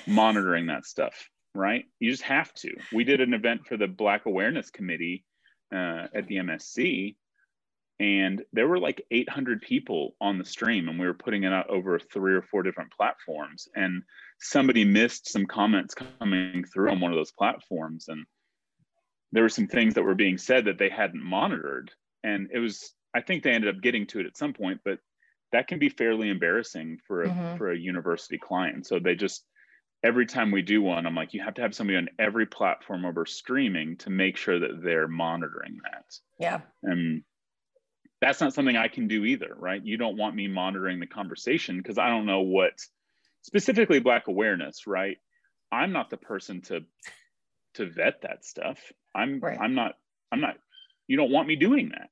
[0.06, 1.84] monitoring that stuff, right?
[1.98, 2.74] You just have to.
[2.92, 5.24] We did an event for the Black Awareness Committee
[5.72, 7.16] uh, at the MSC,
[8.00, 11.68] and there were like 800 people on the stream, and we were putting it out
[11.68, 13.68] over three or four different platforms.
[13.74, 14.02] And
[14.40, 18.24] somebody missed some comments coming through on one of those platforms, and
[19.32, 21.90] there were some things that were being said that they hadn't monitored.
[22.22, 25.00] And it was, I think they ended up getting to it at some point, but
[25.52, 27.56] that can be fairly embarrassing for a mm-hmm.
[27.56, 28.86] for a university client.
[28.86, 29.44] So they just
[30.02, 33.04] every time we do one, I'm like, you have to have somebody on every platform
[33.04, 36.04] over streaming to make sure that they're monitoring that.
[36.38, 36.60] Yeah.
[36.84, 37.22] And
[38.20, 39.84] that's not something I can do either, right?
[39.84, 42.72] You don't want me monitoring the conversation because I don't know what
[43.42, 45.18] specifically black awareness, right?
[45.70, 46.80] I'm not the person to
[47.74, 48.78] to vet that stuff.
[49.14, 49.58] I'm right.
[49.60, 49.94] I'm not
[50.32, 50.56] I'm not
[51.06, 52.10] you don't want me doing that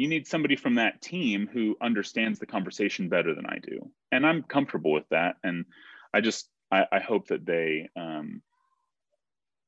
[0.00, 3.90] you need somebody from that team who understands the conversation better than I do.
[4.10, 5.36] And I'm comfortable with that.
[5.44, 5.66] And
[6.14, 8.40] I just, I, I hope that they, um,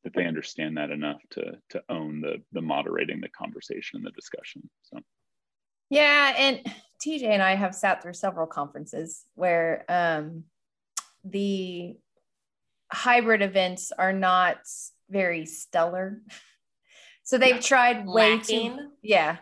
[0.05, 4.11] that they understand that enough to, to own the, the moderating the conversation and the
[4.13, 4.71] discussion.
[4.85, 5.01] So.
[5.91, 6.33] Yeah.
[6.35, 6.61] And
[7.07, 10.45] TJ and I have sat through several conferences where, um,
[11.25, 11.95] the
[12.91, 14.61] hybrid events are not
[15.11, 16.23] very stellar.
[17.25, 18.77] So they've tried way Lacking.
[18.77, 19.37] too, yeah,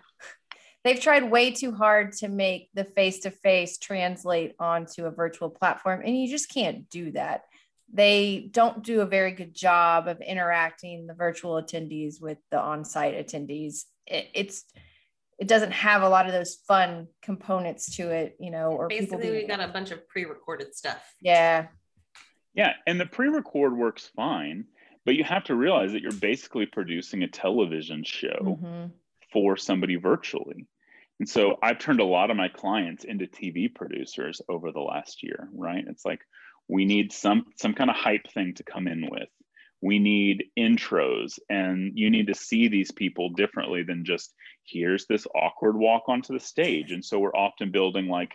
[0.85, 5.51] they've tried way too hard to make the face to face translate onto a virtual
[5.51, 7.45] platform, and you just can't do that.
[7.93, 12.85] They don't do a very good job of interacting the virtual attendees with the on
[12.85, 13.85] site attendees.
[14.07, 14.65] It, it's
[15.39, 19.31] it doesn't have a lot of those fun components to it, you know, or basically
[19.31, 21.15] we got a bunch of pre-recorded stuff.
[21.21, 21.69] Yeah.
[22.53, 24.67] Yeah, and the pre-record works fine,
[25.07, 28.59] but you have to realize that you're basically producing a television show.
[28.61, 28.87] Mm-hmm
[29.33, 30.67] for somebody virtually.
[31.19, 35.23] And so I've turned a lot of my clients into TV producers over the last
[35.23, 35.85] year, right?
[35.87, 36.21] It's like
[36.69, 39.29] we need some some kind of hype thing to come in with.
[39.83, 45.27] We need intros and you need to see these people differently than just here's this
[45.35, 46.93] awkward walk onto the stage.
[46.93, 48.33] And so we're often building like,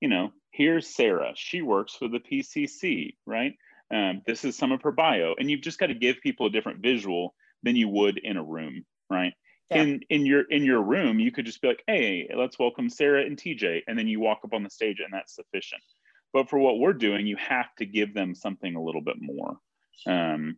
[0.00, 1.32] you know, here's Sarah.
[1.34, 3.52] She works for the PCC, right?
[3.92, 5.34] Um, this is some of her bio.
[5.38, 8.44] And you've just got to give people a different visual than you would in a
[8.44, 9.32] room, right?
[9.70, 9.82] Yeah.
[9.82, 13.24] in in your in your room you could just be like hey let's welcome sarah
[13.24, 15.82] and tj and then you walk up on the stage and that's sufficient
[16.32, 19.58] but for what we're doing you have to give them something a little bit more
[20.06, 20.56] um,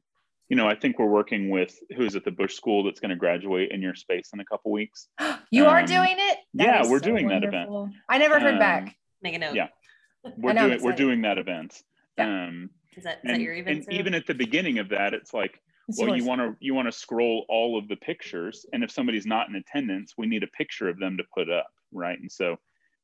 [0.50, 3.10] you know, I think we're working with who is at the Bush School that's going
[3.10, 5.06] to graduate in your space in a couple weeks.
[5.50, 6.38] you um, are doing it?
[6.54, 7.52] That yeah, we're so doing wonderful.
[7.52, 7.94] that event.
[8.08, 8.96] I never heard um, back.
[9.22, 9.54] Make a note.
[9.54, 9.68] Yeah,
[10.36, 11.80] we're doing we're doing that event.
[12.18, 12.46] Yeah.
[12.46, 13.84] Um, is that, is and, that your event?
[13.86, 15.60] And even at the beginning of that, it's like, it's
[15.98, 16.20] well, yours.
[16.20, 19.48] you want to you want to scroll all of the pictures, and if somebody's not
[19.48, 22.18] in attendance, we need a picture of them to put up, right?
[22.18, 22.56] And so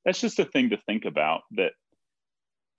[0.05, 1.73] that's just a thing to think about that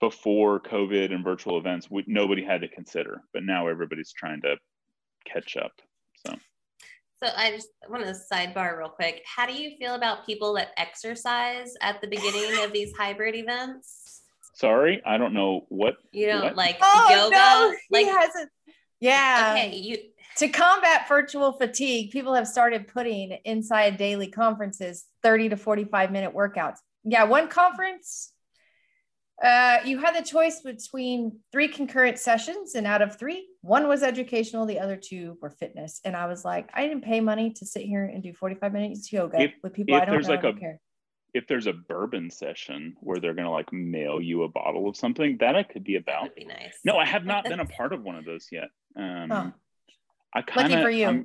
[0.00, 4.56] before COVID and virtual events, we, nobody had to consider, but now everybody's trying to
[5.26, 5.72] catch up.
[6.26, 6.34] So.
[7.22, 9.22] So I just want to sidebar real quick.
[9.26, 14.22] How do you feel about people that exercise at the beginning of these hybrid events?
[14.54, 16.56] Sorry, I don't know what you know, what?
[16.56, 17.36] like oh, yoga.
[17.36, 18.50] No, like hasn't.
[19.00, 19.54] Yeah.
[19.56, 19.98] Okay, you
[20.38, 26.34] to combat virtual fatigue, people have started putting inside daily conferences 30 to 45 minute
[26.34, 26.78] workouts.
[27.04, 28.32] Yeah, one conference
[29.42, 34.02] uh, you had the choice between three concurrent sessions, and out of three, one was
[34.02, 36.00] educational, the other two were fitness.
[36.04, 39.12] And I was like, I didn't pay money to sit here and do 45 minutes
[39.12, 40.28] yoga if, with people I don't know.
[40.28, 40.80] Like don't a, care.
[41.34, 45.36] If there's a bourbon session where they're gonna like mail you a bottle of something,
[45.38, 46.22] that I could be about.
[46.22, 46.74] That would be nice.
[46.84, 48.68] No, I have not been a part of one of those yet.
[48.96, 49.52] Um, oh.
[50.34, 50.72] I kind of.
[50.72, 51.06] Lucky for you.
[51.06, 51.24] I'm,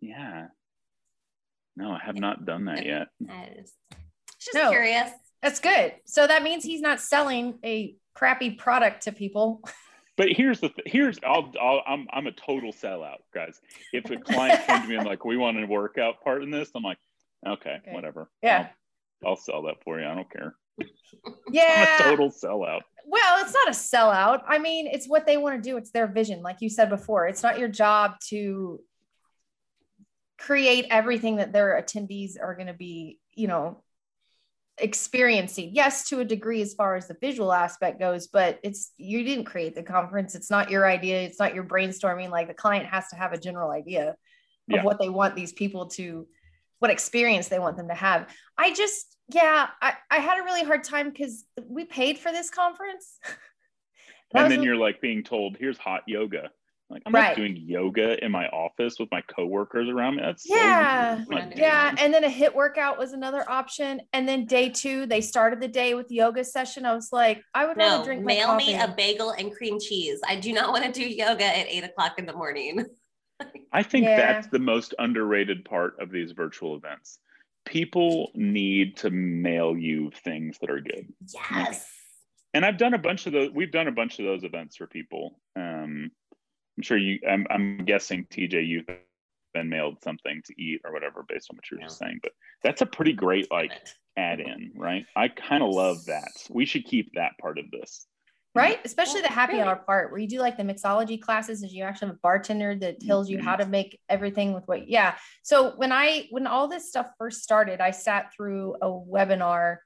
[0.00, 0.46] yeah.
[1.76, 3.08] No, I have not done that yet.
[3.30, 3.74] I just,
[4.40, 4.70] just no.
[4.70, 5.10] curious.
[5.42, 5.94] That's good.
[6.04, 9.62] So that means he's not selling a crappy product to people.
[10.16, 13.58] But here's the th- here's I'll, I'll I'm I'm a total sellout, guys.
[13.90, 16.70] If a client comes to me and like we want a workout part in this,
[16.74, 16.98] I'm like,
[17.46, 17.92] okay, okay.
[17.92, 18.28] whatever.
[18.42, 18.68] Yeah.
[19.24, 20.06] I'll, I'll, sell that for you.
[20.06, 20.56] I don't care.
[21.50, 21.96] Yeah.
[22.00, 22.82] I'm a total sellout.
[23.06, 24.42] Well, it's not a sellout.
[24.46, 25.76] I mean, it's what they want to do.
[25.76, 26.42] It's their vision.
[26.42, 28.80] Like you said before, it's not your job to
[30.38, 33.82] create everything that their attendees are going to be, you know,
[34.78, 39.22] experiencing yes to a degree as far as the visual aspect goes but it's you
[39.24, 42.86] didn't create the conference it's not your idea it's not your brainstorming like the client
[42.86, 44.16] has to have a general idea
[44.68, 44.78] yeah.
[44.78, 46.26] of what they want these people to
[46.80, 50.64] what experience they want them to have i just yeah i, I had a really
[50.64, 53.18] hard time because we paid for this conference
[54.34, 56.50] and, and then you're like being told here's hot yoga
[56.90, 57.28] like I'm right.
[57.28, 60.22] not doing yoga in my office with my coworkers around me.
[60.24, 61.94] That's yeah, so yeah.
[61.98, 64.00] And then a HIIT workout was another option.
[64.12, 66.84] And then day two, they started the day with the yoga session.
[66.84, 68.24] I was like, I would no, rather drink.
[68.24, 70.20] Mail me a bagel and cream cheese.
[70.28, 72.84] I do not want to do yoga at eight o'clock in the morning.
[73.72, 74.16] I think yeah.
[74.16, 77.18] that's the most underrated part of these virtual events.
[77.64, 81.12] People need to mail you things that are good.
[81.50, 81.86] Yes.
[82.54, 83.50] and I've done a bunch of those.
[83.50, 85.40] We've done a bunch of those events for people.
[85.56, 86.10] Um,
[86.76, 87.18] I'm sure you.
[87.28, 88.86] I'm, I'm guessing TJ, you've
[89.52, 91.86] been mailed something to eat or whatever based on what you're yeah.
[91.86, 92.20] just saying.
[92.22, 93.72] But that's a pretty great like
[94.16, 95.04] add-in, right?
[95.16, 96.30] I kind of love that.
[96.48, 98.06] We should keep that part of this.
[98.52, 99.64] Right, especially the happy really?
[99.64, 102.74] hour part where you do like the mixology classes, and you actually have a bartender
[102.74, 104.88] that tells you how to make everything with what.
[104.88, 105.14] Yeah.
[105.42, 109.76] So when I when all this stuff first started, I sat through a webinar.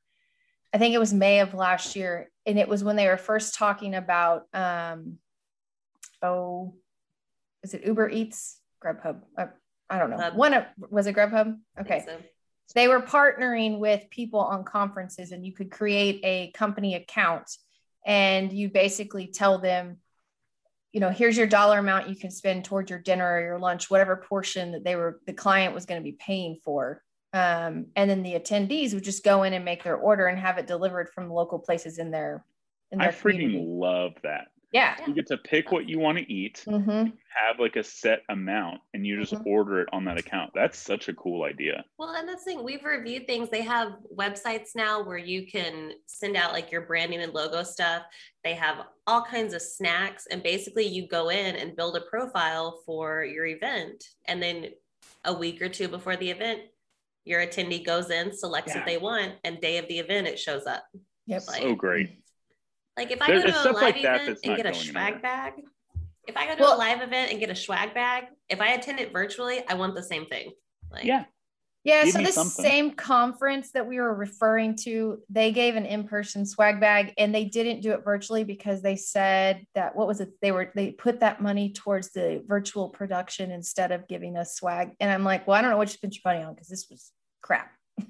[0.72, 3.54] I think it was May of last year, and it was when they were first
[3.54, 5.18] talking about um,
[6.22, 6.74] oh
[7.64, 9.20] is it Uber Eats, Grubhub?
[9.36, 9.48] I,
[9.90, 10.18] I don't know.
[10.18, 10.36] Hub.
[10.36, 11.58] One of was it Grubhub?
[11.80, 12.04] Okay.
[12.06, 12.16] So.
[12.74, 17.56] They were partnering with people on conferences, and you could create a company account,
[18.04, 19.98] and you basically tell them,
[20.92, 23.90] you know, here's your dollar amount you can spend towards your dinner or your lunch,
[23.90, 27.02] whatever portion that they were the client was going to be paying for.
[27.32, 30.58] Um, and then the attendees would just go in and make their order and have
[30.58, 32.44] it delivered from local places in their
[32.92, 33.66] in their I freaking community.
[33.66, 34.48] love that.
[34.74, 34.96] Yeah.
[35.06, 36.90] You get to pick what you want to eat, mm-hmm.
[36.90, 39.46] have like a set amount, and you just mm-hmm.
[39.46, 40.50] order it on that account.
[40.52, 41.84] That's such a cool idea.
[41.96, 43.48] Well, and that's the thing, we've reviewed things.
[43.50, 48.02] They have websites now where you can send out like your branding and logo stuff.
[48.42, 52.82] They have all kinds of snacks, and basically you go in and build a profile
[52.84, 54.02] for your event.
[54.26, 54.70] And then
[55.24, 56.62] a week or two before the event,
[57.24, 58.78] your attendee goes in, selects yeah.
[58.78, 60.82] what they want, and day of the event, it shows up.
[61.28, 61.42] Yep.
[61.46, 62.18] Like, so great.
[62.96, 65.20] Like if I go to a live like event and get a swag anywhere.
[65.20, 65.52] bag,
[66.26, 68.68] if I go to well, a live event and get a swag bag, if I
[68.68, 70.52] attend it virtually, I want the same thing.
[70.90, 71.24] Like, yeah.
[71.84, 76.80] Yeah, so the same conference that we were referring to, they gave an in-person swag
[76.80, 80.30] bag and they didn't do it virtually because they said that what was it?
[80.40, 84.92] They were they put that money towards the virtual production instead of giving us swag.
[84.98, 86.86] And I'm like, well, I don't know what you spent your money on because this
[86.90, 87.70] was crap.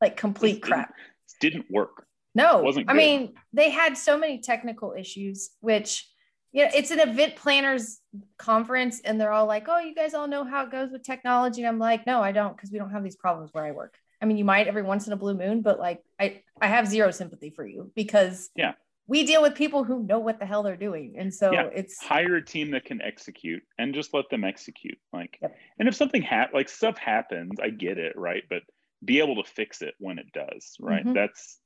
[0.00, 0.94] like complete crap.
[1.42, 2.06] Didn't, didn't work.
[2.34, 6.08] No, wasn't I mean, they had so many technical issues, which,
[6.52, 8.00] you know, it's an event planners
[8.36, 11.62] conference and they're all like, oh, you guys all know how it goes with technology.
[11.62, 13.96] And I'm like, no, I don't, because we don't have these problems where I work.
[14.20, 16.86] I mean, you might every once in a blue moon, but like, I, I have
[16.86, 18.72] zero sympathy for you because yeah,
[19.08, 21.14] we deal with people who know what the hell they're doing.
[21.18, 21.70] And so yeah.
[21.74, 24.98] it's hire a team that can execute and just let them execute.
[25.12, 25.56] Like, yep.
[25.78, 28.44] and if something ha- like stuff happens, I get it, right?
[28.48, 28.62] But
[29.04, 31.00] be able to fix it when it does, right?
[31.00, 31.14] Mm-hmm.
[31.14, 31.58] That's.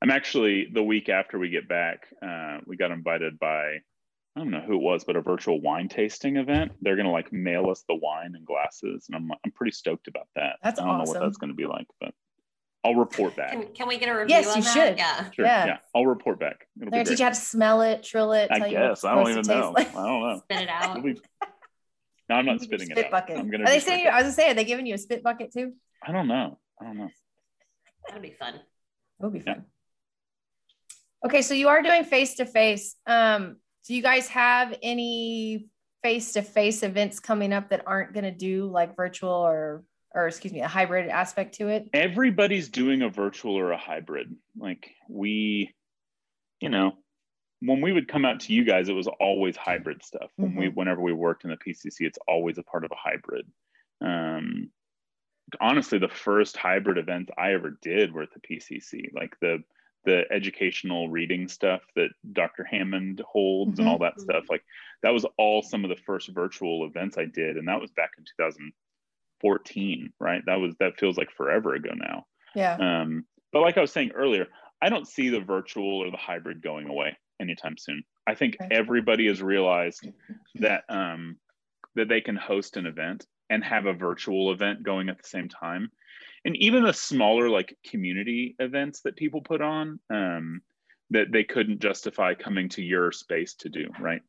[0.00, 3.78] I'm actually the week after we get back, uh, we got invited by
[4.36, 6.72] I don't know who it was, but a virtual wine tasting event.
[6.80, 10.28] They're gonna like mail us the wine and glasses, and I'm I'm pretty stoked about
[10.36, 10.56] that.
[10.62, 11.14] That's I don't awesome.
[11.14, 12.14] know what that's gonna be like, but
[12.84, 13.50] I'll report back.
[13.50, 14.36] Can, can we get a review?
[14.36, 14.72] Yes, you that?
[14.72, 14.98] should.
[14.98, 15.44] Yeah, sure.
[15.44, 15.66] Yeah.
[15.66, 16.68] yeah, I'll report back.
[16.80, 18.48] It'll They're teach you how to smell it, trill it.
[18.52, 19.72] I guess I don't even know.
[19.76, 19.90] Like.
[19.96, 20.40] I don't know.
[20.44, 21.02] Spit it out.
[21.02, 21.20] Be...
[22.28, 23.36] No, I'm not spitting spit it bucket.
[23.36, 23.40] out.
[23.40, 23.64] I'm gonna.
[23.64, 24.04] Are they saying?
[24.04, 25.72] You, I was gonna say, are they giving you a spit bucket too?
[26.06, 26.58] I don't know.
[26.80, 27.08] I don't know.
[28.06, 28.60] That'll be fun.
[29.18, 29.54] It'll be fun.
[29.56, 29.62] Yeah.
[31.24, 32.94] Okay, so you are doing face to face.
[33.06, 35.68] Um, do you guys have any
[36.02, 40.60] face-to-face events coming up that aren't going to do like virtual or or excuse me
[40.60, 41.88] a hybrid aspect to it?
[41.92, 44.34] Everybody's doing a virtual or a hybrid.
[44.56, 45.74] Like we
[46.60, 46.92] you know
[47.60, 50.30] when we would come out to you guys it was always hybrid stuff.
[50.36, 50.60] When mm-hmm.
[50.60, 53.46] we whenever we worked in the pcc it's always a part of a hybrid.
[54.00, 54.70] Um
[55.60, 59.62] honestly the first hybrid event i ever did were at the pcc like the
[60.08, 62.64] the educational reading stuff that Dr.
[62.64, 63.82] Hammond holds mm-hmm.
[63.82, 64.44] and all that stuff.
[64.48, 64.62] Like
[65.02, 67.58] that was all some of the first virtual events I did.
[67.58, 70.42] And that was back in 2014, right?
[70.46, 72.24] That was, that feels like forever ago now.
[72.54, 72.76] Yeah.
[72.80, 74.46] Um, but like I was saying earlier,
[74.80, 78.02] I don't see the virtual or the hybrid going away anytime soon.
[78.26, 78.74] I think okay.
[78.74, 80.08] everybody has realized
[80.54, 81.36] that, um,
[81.96, 85.50] that they can host an event and have a virtual event going at the same
[85.50, 85.90] time
[86.48, 90.62] and even the smaller like community events that people put on um,
[91.10, 94.22] that they couldn't justify coming to your space to do right?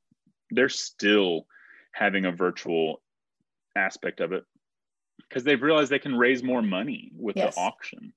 [0.52, 1.48] They're still
[1.94, 3.02] having a virtual
[3.78, 4.44] aspect of it
[5.30, 7.56] because they've realized they can raise more money with yes.
[7.56, 8.12] the auction.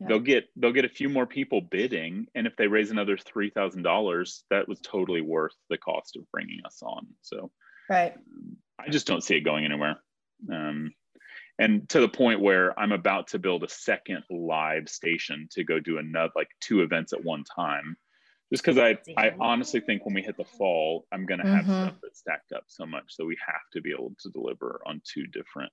[0.00, 0.06] Yeah.
[0.08, 4.42] they'll get they'll get a few more people bidding and if they raise another $3000
[4.48, 7.06] that was totally worth the cost of bringing us on.
[7.20, 7.50] So
[7.90, 8.14] right.
[8.80, 10.00] I just don't see it going anywhere.
[10.50, 10.92] Um,
[11.62, 15.78] and to the point where I'm about to build a second live station to go
[15.78, 17.96] do another like two events at one time.
[18.52, 21.84] Just because I, I honestly think when we hit the fall, I'm gonna have mm-hmm.
[21.84, 25.00] stuff that's stacked up so much, so we have to be able to deliver on
[25.04, 25.72] two different,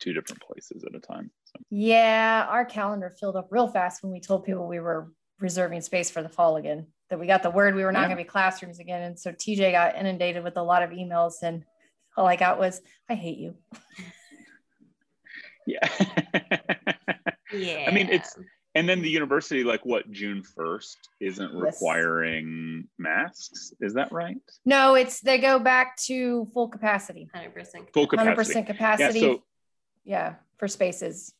[0.00, 1.30] two different places at a time.
[1.44, 1.60] So.
[1.68, 6.10] Yeah, our calendar filled up real fast when we told people we were reserving space
[6.10, 6.86] for the fall again.
[7.10, 8.06] That we got the word we were not yeah.
[8.06, 11.64] gonna be classrooms again, and so TJ got inundated with a lot of emails, and
[12.16, 13.56] all I got was, "I hate you."
[15.68, 15.88] Yeah.
[17.52, 17.84] yeah.
[17.86, 18.36] I mean, it's,
[18.74, 22.88] and then the university, like what, June 1st isn't requiring yes.
[22.98, 23.72] masks.
[23.80, 24.36] Is that right?
[24.64, 27.28] No, it's, they go back to full capacity.
[27.34, 27.92] 100%.
[27.92, 28.54] Full capacity.
[28.60, 29.20] 100% capacity.
[29.20, 29.42] Yeah, so
[30.04, 31.34] yeah, for spaces.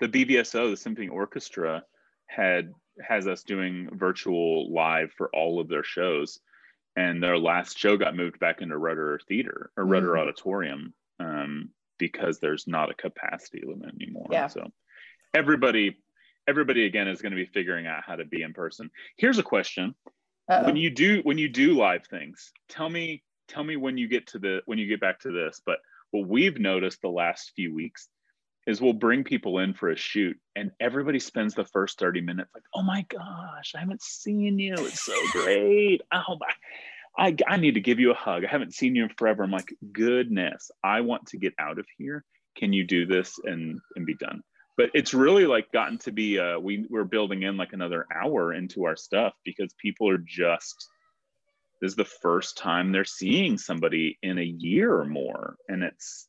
[0.00, 1.84] The BVSO, the Symphony Orchestra,
[2.26, 6.38] had has us doing virtual live for all of their shows
[6.96, 10.20] and their last show got moved back into Rudder Theater or Rudder mm.
[10.20, 14.26] Auditorium um, because there's not a capacity limit anymore.
[14.30, 14.48] Yeah.
[14.48, 14.70] So
[15.34, 15.96] everybody,
[16.48, 18.90] everybody again is going to be figuring out how to be in person.
[19.16, 19.94] Here's a question.
[20.50, 20.66] Uh-oh.
[20.66, 24.26] When you do when you do live things, tell me tell me when you get
[24.28, 25.62] to the when you get back to this.
[25.64, 25.78] But
[26.10, 28.08] what we've noticed the last few weeks
[28.66, 32.50] is we'll bring people in for a shoot and everybody spends the first 30 minutes
[32.54, 34.74] like, oh my gosh, I haven't seen you.
[34.74, 36.00] It's so great.
[36.12, 36.52] Oh my
[37.16, 38.44] I, I need to give you a hug.
[38.44, 39.44] I haven't seen you in forever.
[39.44, 42.24] I'm like, goodness, I want to get out of here.
[42.56, 44.42] Can you do this and and be done?
[44.76, 48.52] But it's really like gotten to be uh, we we're building in like another hour
[48.52, 50.88] into our stuff because people are just
[51.80, 56.28] this is the first time they're seeing somebody in a year or more, and it's.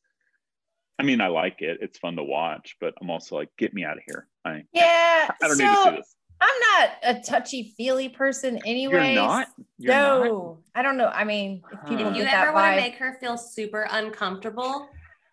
[0.98, 1.80] I mean, I like it.
[1.82, 4.28] It's fun to watch, but I'm also like, get me out of here.
[4.46, 5.30] I yeah.
[5.42, 6.16] I don't so, need to see this.
[6.42, 9.14] I'm not a touchy feely person anyway.
[9.14, 9.48] You're not.
[9.78, 10.58] You're no, not?
[10.80, 11.08] I don't know.
[11.08, 14.90] I mean, if people if you ever want to make her feel super uncomfortable,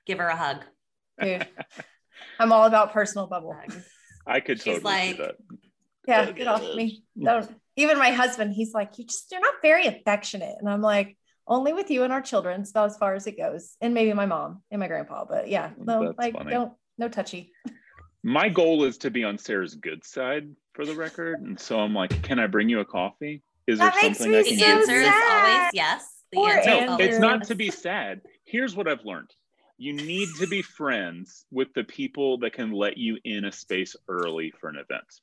[0.06, 0.64] give her a hug.
[1.20, 1.46] Dude,
[2.38, 3.56] I'm all about personal bubble.
[4.26, 5.34] I could She's totally like, that.
[6.06, 7.04] Yeah, oh, get off me.
[7.20, 7.50] Don't.
[7.76, 11.72] Even my husband, he's like, you just you're not very affectionate, and I'm like, only
[11.72, 12.60] with you and our children.
[12.60, 15.24] It's about as far as it goes, and maybe my mom and my grandpa.
[15.24, 16.50] But yeah, no, That's like funny.
[16.50, 17.52] don't no touchy.
[18.22, 21.40] My goal is to be on Sarah's good side for the record.
[21.40, 23.42] And so I'm like, can I bring you a coffee?
[23.66, 26.08] Is that there something I can The answer is always yes.
[26.32, 28.22] The answer no, it's not to be sad.
[28.44, 29.30] Here's what I've learned.
[29.78, 33.96] You need to be friends with the people that can let you in a space
[34.08, 35.20] early for an event.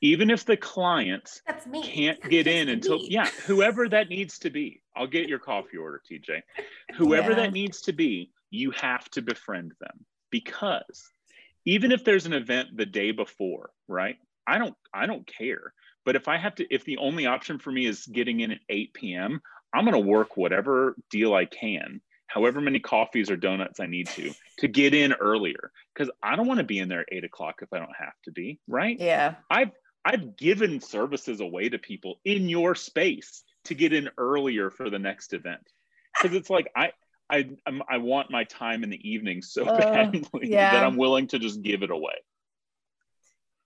[0.00, 1.42] Even if the client
[1.82, 3.08] can't get in until, me.
[3.10, 4.80] yeah, whoever that needs to be.
[4.96, 6.42] I'll get your coffee order, TJ.
[6.94, 7.36] Whoever yeah.
[7.36, 11.10] that needs to be, you have to befriend them because
[11.64, 14.16] even if there's an event the day before, right?
[14.48, 15.72] I don't I don't care.
[16.04, 18.60] But if I have to, if the only option for me is getting in at
[18.70, 19.42] 8 p.m.,
[19.74, 24.06] I'm going to work whatever deal I can, however many coffees or donuts I need
[24.08, 25.70] to, to get in earlier.
[25.94, 28.14] Because I don't want to be in there at eight o'clock if I don't have
[28.24, 28.96] to be, right?
[28.98, 29.34] Yeah.
[29.50, 29.72] I've
[30.02, 34.98] I've given services away to people in your space to get in earlier for the
[34.98, 35.60] next event.
[36.16, 36.92] Because it's like I
[37.30, 40.72] I I'm, i want my time in the evening so uh, badly yeah.
[40.72, 42.14] that I'm willing to just give it away.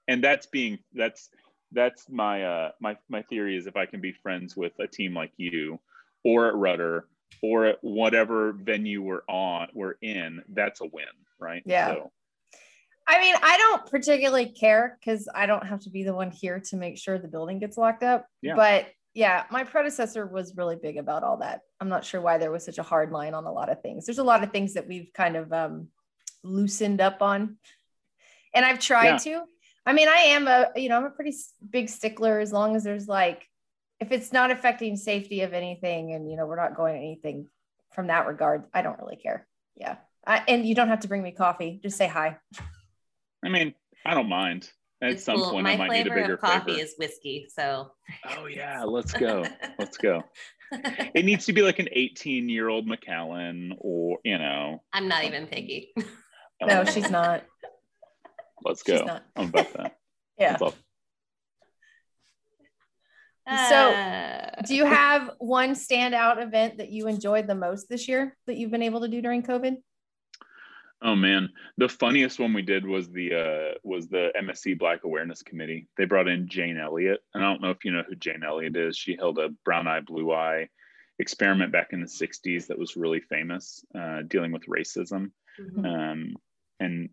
[0.09, 1.31] And that's being that's
[1.73, 5.15] that's my uh my my theory is if I can be friends with a team
[5.15, 5.81] like you
[6.25, 7.07] or at Rudder
[7.43, 11.05] or at whatever venue we're on we're in, that's a win,
[11.39, 11.63] right?
[11.65, 11.95] Yeah.
[11.95, 12.13] So.
[13.09, 16.61] I mean, I don't particularly care because I don't have to be the one here
[16.67, 18.27] to make sure the building gets locked up.
[18.43, 18.55] Yeah.
[18.55, 21.61] But yeah, my predecessor was really big about all that.
[21.81, 24.07] I'm not sure why there was such a hard line on a lot of things.
[24.07, 25.89] There's a lot of things that we've kind of um,
[26.43, 27.57] loosened up on,
[28.55, 29.41] and I've tried yeah.
[29.41, 29.43] to.
[29.85, 31.35] I mean, I am a you know I'm a pretty
[31.69, 33.49] big stickler as long as there's like
[34.01, 37.49] if it's not affecting safety of anything, and you know we're not going anything
[37.93, 38.65] from that regard.
[38.75, 39.47] I don't really care.
[39.77, 41.81] Yeah, I, and you don't have to bring me coffee.
[41.83, 42.37] Just say hi.
[43.45, 43.75] I mean,
[44.05, 44.71] I don't mind.
[45.03, 45.51] At it's some cool.
[45.51, 46.81] point, My I might need a bigger coffee flavor.
[46.81, 47.49] is whiskey.
[47.53, 47.91] So.
[48.37, 49.45] Oh yeah, let's go.
[49.79, 50.23] let's go.
[50.71, 54.83] It needs to be like an 18 year old Macallan, or you know.
[54.93, 55.93] I'm not even picky.
[56.63, 57.45] no, she's not.
[58.65, 59.21] Let's go.
[59.37, 59.97] I'm about that.
[60.39, 60.57] yeah.
[63.69, 68.57] So, do you have one standout event that you enjoyed the most this year that
[68.57, 69.77] you've been able to do during COVID?
[71.05, 71.49] Oh man,
[71.79, 75.89] the funniest one we did was the uh, was the MSC Black Awareness Committee.
[75.97, 78.77] They brought in Jane Elliott, and I don't know if you know who Jane Elliott
[78.77, 78.97] is.
[78.97, 80.69] She held a brown eye, blue eye
[81.19, 85.33] experiment back in the '60s that was really famous, uh, dealing with racism.
[85.61, 85.85] Mm-hmm.
[85.85, 86.37] Um,
[86.79, 87.11] and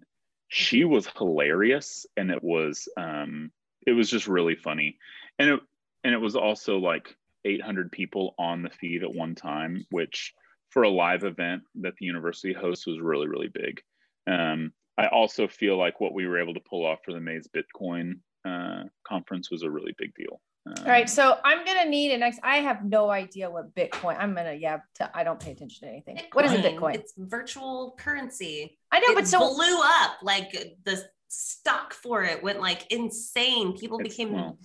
[0.50, 3.52] she was hilarious and it was um
[3.88, 4.98] it was just really funny.
[5.38, 5.60] And it
[6.04, 10.34] and it was also like 800 people on the feed at one time which
[10.70, 13.82] for a live event that the university hosts was really really big.
[14.28, 17.48] Um i also feel like what we were able to pull off for the Mays
[17.48, 22.12] bitcoin uh, conference was a really big deal um, All right, so I'm gonna need
[22.12, 22.40] an next.
[22.44, 24.18] I have no idea what Bitcoin.
[24.20, 24.80] I'm gonna yeah.
[25.14, 26.18] I don't pay attention to anything.
[26.18, 26.96] Bitcoin, what is a Bitcoin?
[26.96, 28.78] It's virtual currency.
[28.92, 30.18] I know, it but so blew up.
[30.22, 30.52] Like
[30.84, 33.78] the stock for it went like insane.
[33.78, 34.60] People became well,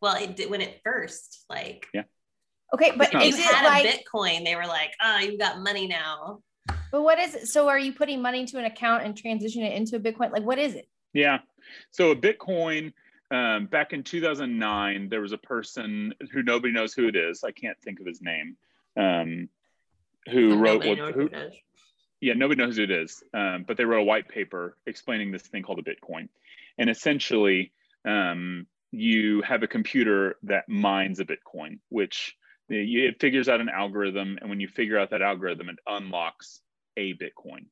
[0.00, 2.02] well, it did when it first like yeah.
[2.74, 4.44] Okay, but is it like Bitcoin?
[4.44, 6.40] They were like, oh, you've got money now.
[6.90, 7.48] But what is it?
[7.48, 10.32] So are you putting money into an account and transitioning it into a Bitcoin?
[10.32, 10.88] Like, what is it?
[11.12, 11.38] Yeah.
[11.92, 12.92] So a Bitcoin
[13.30, 17.42] um, back in 2009, there was a person who nobody knows who it is.
[17.44, 18.56] I can't think of his name.
[18.96, 19.48] Um,
[20.30, 20.98] who wrote what?
[21.14, 21.28] Who,
[22.20, 23.22] yeah, nobody knows who it is.
[23.34, 26.28] Um, but they wrote a white paper explaining this thing called a Bitcoin,
[26.78, 27.72] and essentially,
[28.04, 32.36] um, you have a computer that mines a Bitcoin, which
[32.68, 36.60] it figures out an algorithm, and when you figure out that algorithm, it unlocks
[36.96, 37.66] a Bitcoin.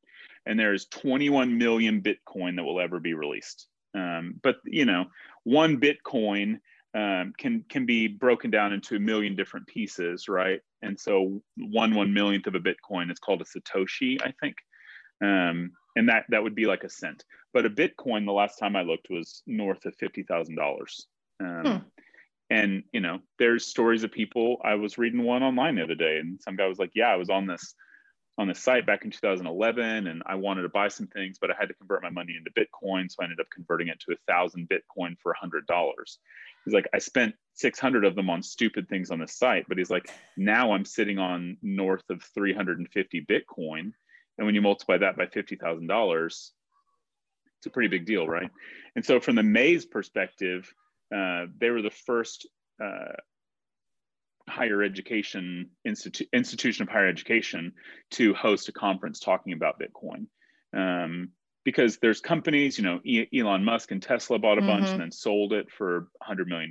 [0.47, 3.67] And there's 21 million Bitcoin that will ever be released.
[3.95, 5.07] Um, but you know,
[5.45, 6.61] one Bitcoin
[6.95, 10.61] um, can can be broken down into a million different pieces, right?
[10.83, 14.57] And so one one millionth of a Bitcoin is called a Satoshi, I think,
[15.23, 17.25] um, and that that would be like a cent.
[17.53, 21.07] But a Bitcoin, the last time I looked, was north of fifty thousand um, dollars.
[21.41, 21.77] Hmm.
[22.51, 24.59] And you know, there's stories of people.
[24.63, 27.17] I was reading one online the other day, and some guy was like, "Yeah, I
[27.17, 27.75] was on this."
[28.37, 31.55] On the site back in 2011 and I wanted to buy some things, but I
[31.59, 33.09] had to convert my money into Bitcoin.
[33.09, 36.19] So I ended up converting it to a thousand Bitcoin for a hundred dollars.
[36.65, 39.91] He's like, I spent 600 of them on stupid things on the site, but he's
[39.91, 43.93] like, now I'm sitting on north of 350 Bitcoin.
[44.37, 46.53] And when you multiply that by $50,000, it's
[47.67, 48.51] a pretty big deal, right?
[48.97, 50.73] And so from the Mays perspective,
[51.15, 52.49] uh, they were the first
[52.83, 53.13] uh,
[54.49, 57.73] higher education institu- institution of higher education
[58.13, 60.27] to host a conference talking about Bitcoin.
[60.77, 61.31] Um,
[61.65, 64.69] because there's companies, you know, e- Elon Musk and Tesla bought a mm-hmm.
[64.69, 66.71] bunch and then sold it for $100 million.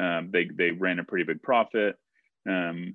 [0.00, 1.96] Um, they, they ran a pretty big profit.
[2.48, 2.94] Um,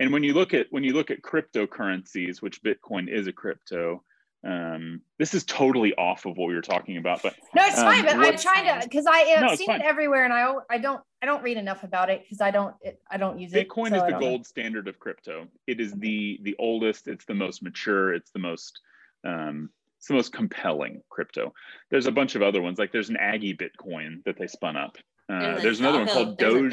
[0.00, 4.02] and when you look at when you look at cryptocurrencies, which Bitcoin is a crypto,
[4.42, 7.84] um, this is totally off of what we were talking about, but no, it's um,
[7.84, 8.04] fine.
[8.04, 9.80] But I'm trying to because I have no, seen fine.
[9.80, 12.74] it everywhere, and I I don't I don't read enough about it because I don't
[12.80, 13.68] it, I don't use Bitcoin it.
[13.68, 14.44] Bitcoin so is the gold know.
[14.44, 15.46] standard of crypto.
[15.66, 17.06] It is the the oldest.
[17.06, 18.14] It's the most mature.
[18.14, 18.80] It's the most
[19.24, 19.68] um,
[19.98, 21.52] it's the most compelling crypto.
[21.90, 22.78] There's a bunch of other ones.
[22.78, 24.96] Like there's an Aggie Bitcoin that they spun up.
[25.28, 26.72] Uh, there's, another one called Doge.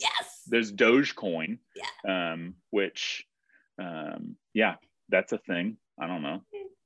[0.00, 0.42] Yes.
[0.46, 1.58] There's Dogecoin.
[1.74, 2.32] Yeah.
[2.32, 3.26] Um, which,
[3.78, 4.76] um, yeah,
[5.10, 5.76] that's a thing.
[6.00, 6.40] I don't know.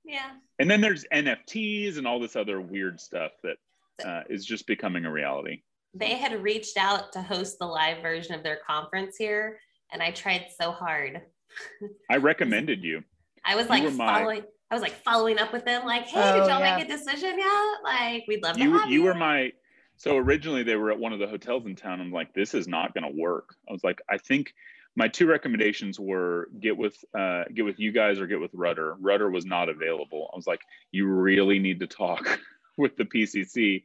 [0.05, 0.31] Yeah.
[0.59, 3.57] And then there's NFTs and all this other weird stuff that
[4.05, 5.63] uh, is just becoming a reality.
[5.95, 9.59] they had reached out to host the live version of their conference here,
[9.93, 11.21] and I tried so hard.
[12.11, 13.03] I recommended you.
[13.45, 14.41] I was like following.
[14.41, 14.47] My...
[14.71, 16.77] I was like following up with them, like, "Hey, oh, did y'all yeah.
[16.77, 17.77] make a decision yet?
[17.85, 19.53] Like, we'd love to you, have you." You were my.
[19.99, 22.01] So originally they were at one of the hotels in town.
[22.01, 24.55] I'm like, "This is not going to work." I was like, "I think."
[24.95, 28.97] My two recommendations were get with uh, get with you guys or get with Rudder.
[29.01, 30.31] Rudder was not available.
[30.33, 32.39] I was like, you really need to talk
[32.79, 33.85] with the PCC,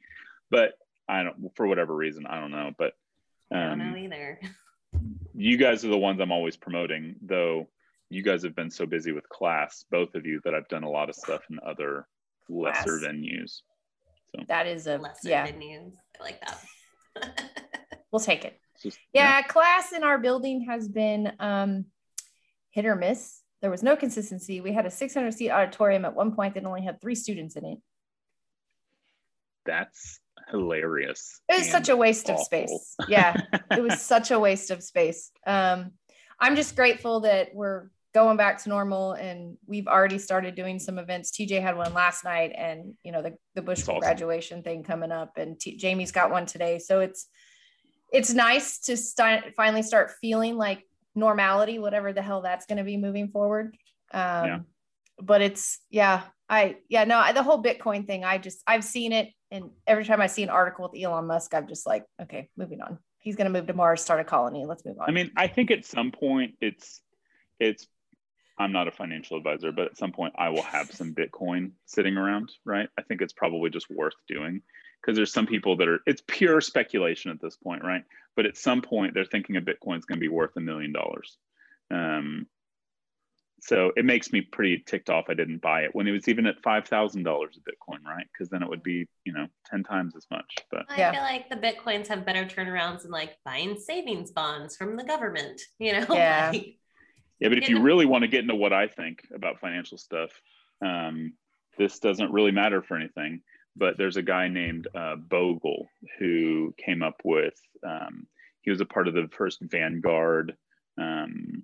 [0.50, 0.74] but
[1.08, 2.94] I don't for whatever reason I don't know, but
[3.52, 4.40] um, I don't know um, either.
[5.36, 7.68] you guys are the ones I'm always promoting, though.
[8.10, 10.90] You guys have been so busy with class, both of you, that I've done a
[10.90, 12.08] lot of stuff in other
[12.50, 13.12] lesser class.
[13.12, 13.62] venues.
[14.36, 15.48] So that is a lesser yeah.
[15.48, 15.94] venues.
[16.20, 17.62] I like that.
[18.12, 18.60] we'll take it.
[18.84, 21.86] Yeah, yeah, class in our building has been um,
[22.72, 23.42] hit or miss.
[23.62, 24.62] There was no consistency.
[24.62, 27.66] We had a 600 seat auditorium at one point that only had three students in
[27.66, 27.80] it.
[29.66, 30.20] That's
[30.50, 31.42] hilarious.
[31.50, 32.42] It was such a waste awful.
[32.42, 32.96] of space.
[33.08, 35.32] Yeah, it was such a waste of space.
[35.46, 35.92] Um,
[36.40, 40.98] I'm just grateful that we're going back to normal and we've already started doing some
[40.98, 41.32] events.
[41.32, 44.00] TJ had one last night and you know the, the Bush awesome.
[44.00, 46.80] graduation thing coming up and T- Jamie's got one today.
[46.80, 47.28] So it's
[48.12, 50.84] it's nice to start finally start feeling like
[51.16, 53.76] normality, whatever the hell that's going to be moving forward.
[54.14, 54.60] Um, yeah.
[55.20, 58.24] But it's yeah, I yeah no the whole Bitcoin thing.
[58.24, 61.54] I just I've seen it and every time I see an article with Elon Musk,
[61.54, 63.00] I'm just like, okay, moving on.
[63.20, 64.66] He's going to move to Mars, start a colony.
[64.66, 65.10] Let's move on.
[65.10, 67.02] I mean, I think at some point it's,
[67.60, 67.88] it's,
[68.60, 72.18] I'm not a financial advisor, but at some point I will have some Bitcoin sitting
[72.18, 72.90] around, right?
[72.98, 74.62] I think it's probably just worth doing
[75.02, 78.04] because there's some people that are, it's pure speculation at this point, right?
[78.36, 81.38] But at some point they're thinking a Bitcoin's going to be worth a million dollars.
[81.92, 82.48] Um,
[83.60, 86.46] so it makes me pretty ticked off I didn't buy it when it was even
[86.46, 88.28] at five thousand dollars a Bitcoin, right?
[88.32, 90.58] Because then it would be, you know, ten times as much.
[90.70, 91.12] But I yeah.
[91.12, 95.60] feel like the Bitcoins have better turnarounds than like buying savings bonds from the government,
[95.80, 96.06] you know?
[96.10, 96.52] Yeah.
[96.54, 96.78] like,
[97.40, 100.32] yeah, but if you really want to get into what I think about financial stuff,
[100.84, 101.34] um,
[101.78, 103.42] this doesn't really matter for anything.
[103.78, 105.88] But there's a guy named uh, Bogle
[106.20, 107.54] who came up with.
[107.86, 108.28] Um,
[108.62, 110.58] he was a part of the first Vanguard
[110.98, 111.64] um,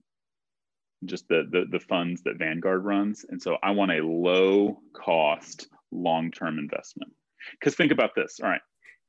[1.05, 3.26] just the, the, the funds that Vanguard runs.
[3.28, 7.11] And so I want a low cost, long term investment.
[7.51, 8.39] Because think about this.
[8.41, 8.61] All right,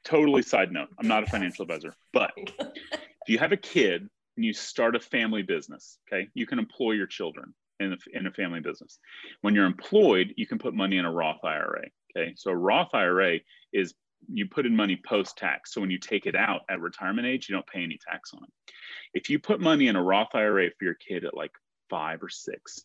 [0.04, 0.88] totally side note.
[0.98, 5.00] I'm not a financial advisor, but if you have a kid and you start a
[5.00, 8.98] family business, okay, you can employ your children in a, in a family business.
[9.42, 11.84] When you're employed, you can put money in a Roth IRA.
[12.16, 13.40] Okay, so a Roth IRA
[13.72, 13.94] is
[14.32, 15.72] you put in money post tax.
[15.74, 18.42] So when you take it out at retirement age, you don't pay any tax on
[18.44, 18.72] it.
[19.12, 21.52] If you put money in a Roth IRA for your kid at like
[21.90, 22.84] five or six.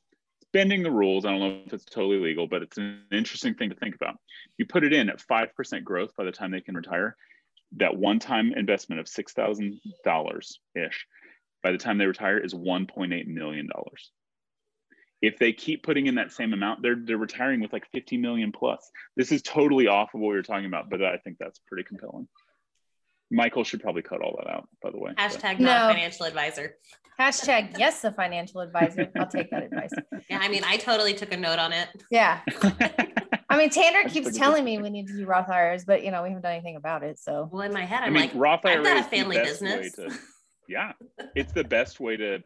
[0.51, 3.69] Bending the rules, I don't know if it's totally legal, but it's an interesting thing
[3.69, 4.15] to think about.
[4.57, 7.15] You put it in at 5% growth by the time they can retire,
[7.77, 11.07] that one time investment of $6,000 ish
[11.61, 13.69] by the time they retire is $1.8 million.
[15.21, 18.51] If they keep putting in that same amount, they're, they're retiring with like 50 million
[18.51, 18.89] plus.
[19.17, 21.83] This is totally off of what we were talking about, but I think that's pretty
[21.83, 22.27] compelling.
[23.31, 25.11] Michael should probably cut all that out, by the way.
[25.17, 25.61] Hashtag but.
[25.61, 25.93] not no.
[25.93, 26.75] financial advisor.
[27.19, 29.11] Hashtag yes, a financial advisor.
[29.17, 29.91] I'll take that advice.
[30.29, 31.87] Yeah, I mean, I totally took a note on it.
[32.11, 32.41] Yeah.
[33.49, 36.21] I mean, Tanner keeps telling me we need to do Roth IRAs, but you know,
[36.21, 37.17] we haven't done anything about it.
[37.17, 39.37] So well, in my head, I'm I mean, like, Roth IRA I've got a family
[39.37, 39.93] business.
[39.93, 40.11] To,
[40.67, 40.91] yeah,
[41.35, 42.43] it's the best way to.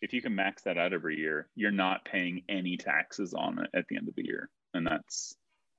[0.00, 3.70] If you can max that out every year, you're not paying any taxes on it
[3.74, 5.34] at the end of the year, and that's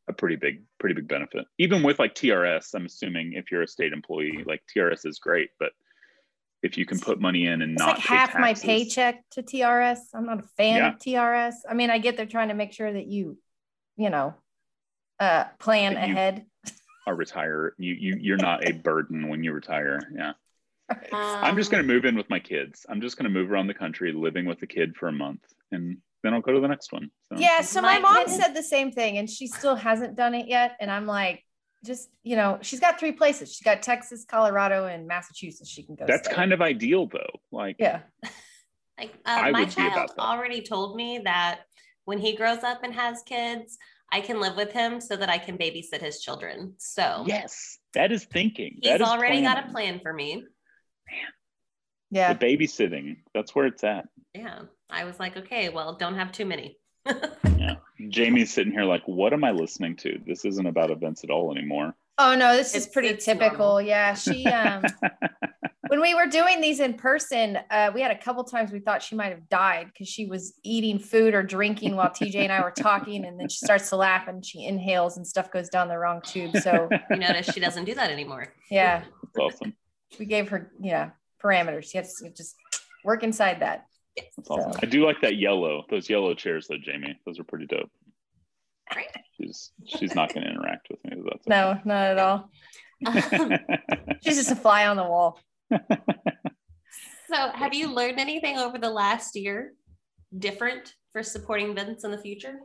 [0.10, 1.46] a pretty big pretty big benefit.
[1.58, 5.52] Even with like trs i'm assuming if you're a state employee like trs is great
[5.60, 5.72] but
[6.62, 9.44] if you can put money in and it's not like half taxes, my paycheck to
[9.44, 10.88] trs i'm not a fan yeah.
[10.90, 13.38] of trs i mean i get they're trying to make sure that you
[13.96, 14.34] you know
[15.20, 16.46] uh plan ahead.
[17.06, 20.00] are retire you you you're not a burden when you retire.
[20.16, 20.34] Yeah
[20.90, 23.52] um, i'm just going to move in with my kids i'm just going to move
[23.52, 26.60] around the country living with a kid for a month and then I'll go to
[26.60, 27.10] the next one.
[27.30, 27.40] So.
[27.40, 27.62] Yeah.
[27.62, 30.76] So my, my mom said the same thing and she still hasn't done it yet.
[30.80, 31.44] And I'm like,
[31.86, 33.54] just, you know, she's got three places.
[33.54, 36.06] She's got Texas, Colorado, and Massachusetts she can go.
[36.06, 36.36] That's stay.
[36.36, 37.40] kind of ideal though.
[37.52, 38.02] Like, yeah.
[39.00, 41.62] like uh, my child already told me that
[42.04, 43.78] when he grows up and has kids,
[44.12, 46.74] I can live with him so that I can babysit his children.
[46.80, 48.80] So yes, that is thinking.
[48.82, 49.44] He's already planning.
[49.44, 50.44] got a plan for me.
[51.12, 51.32] Man.
[52.12, 52.34] Yeah.
[52.34, 53.18] The babysitting.
[53.34, 54.08] That's where it's at.
[54.34, 54.62] Yeah.
[54.90, 56.78] I was like, okay, well, don't have too many.
[57.58, 57.76] yeah.
[58.10, 60.20] Jamie's sitting here like, what am I listening to?
[60.26, 61.96] This isn't about events at all anymore.
[62.18, 63.58] Oh no, this it's, is pretty typical.
[63.58, 63.82] Normal.
[63.82, 64.14] Yeah.
[64.14, 64.84] She um
[65.90, 69.02] when we were doing these in person, uh, we had a couple times we thought
[69.02, 72.62] she might have died because she was eating food or drinking while TJ and I
[72.62, 75.88] were talking, and then she starts to laugh and she inhales and stuff goes down
[75.88, 76.56] the wrong tube.
[76.58, 78.54] So you notice she doesn't do that anymore.
[78.70, 79.74] Yeah, That's awesome.
[80.18, 81.12] We gave her yeah
[81.44, 81.92] parameters.
[81.92, 82.56] She has to just
[83.04, 83.86] work inside that.
[84.18, 84.74] That's awesome.
[84.74, 85.84] So- I do like that yellow.
[85.90, 87.18] Those yellow chairs, though, Jamie.
[87.26, 87.90] Those are pretty dope.
[88.96, 89.08] Right.
[89.38, 91.22] She's she's not going to interact with me.
[91.30, 92.50] That's No, not at all.
[93.06, 93.54] Um,
[94.24, 95.40] She's just a fly on the wall.
[95.72, 99.74] so, have you learned anything over the last year
[100.38, 102.56] different for supporting Vince in the future?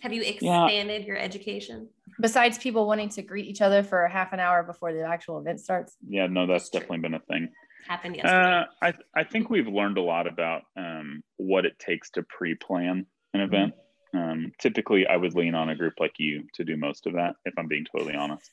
[0.00, 0.64] Have you Yeah.
[0.64, 1.88] expanded your education?
[2.22, 5.38] Besides people wanting to greet each other for a half an hour before the actual
[5.40, 5.96] event starts.
[6.08, 7.48] yeah, no, that's That's definitely been a thing.
[7.88, 8.36] Happened yesterday.
[8.46, 13.06] Uh, I I think we've learned a lot about um, what it takes to pre-plan
[13.34, 13.74] an event.
[14.14, 17.34] Um, typically, I would lean on a group like you to do most of that,
[17.44, 18.48] if I'm being totally honest,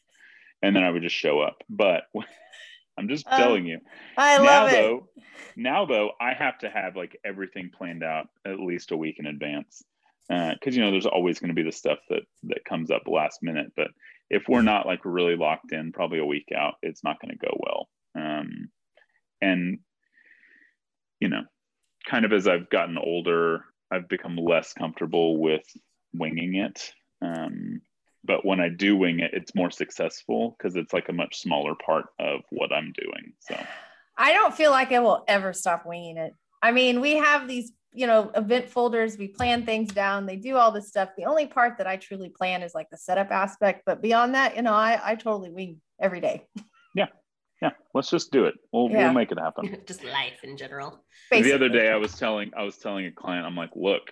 [0.63, 1.57] and then I would just show up.
[1.69, 2.03] But
[2.97, 3.79] I'm just Uh, telling you
[4.17, 4.71] I now, love it.
[4.73, 5.07] though,
[5.55, 9.27] now though, I have to have like everything planned out at least a week in
[9.27, 9.83] advance
[10.29, 13.41] because you know there's always going to be the stuff that that comes up last
[13.41, 13.71] minute.
[13.75, 13.87] But
[14.29, 17.45] if we're not like really locked in, probably a week out, it's not going to
[17.45, 17.89] go well.
[18.15, 18.69] Um,
[19.41, 19.79] and
[21.19, 21.43] you know,
[22.07, 25.63] kind of as I've gotten older, I've become less comfortable with
[26.13, 26.93] winging it.
[27.21, 27.81] Um,
[28.23, 31.73] but when I do wing it, it's more successful because it's like a much smaller
[31.75, 33.33] part of what I'm doing.
[33.39, 33.57] So
[34.17, 36.35] I don't feel like I will ever stop winging it.
[36.61, 40.55] I mean, we have these, you know, event folders, we plan things down, they do
[40.57, 41.09] all this stuff.
[41.17, 43.83] The only part that I truly plan is like the setup aspect.
[43.85, 46.45] But beyond that, you know, I, I totally wing every day.
[46.95, 47.07] yeah,
[47.61, 48.55] yeah let's just do it.
[48.71, 49.05] We'll Yeah.
[49.05, 49.77] we'll make it happen.
[49.85, 51.03] Just life in general.
[51.31, 54.11] The other day I was telling I was telling a client, I'm like, look,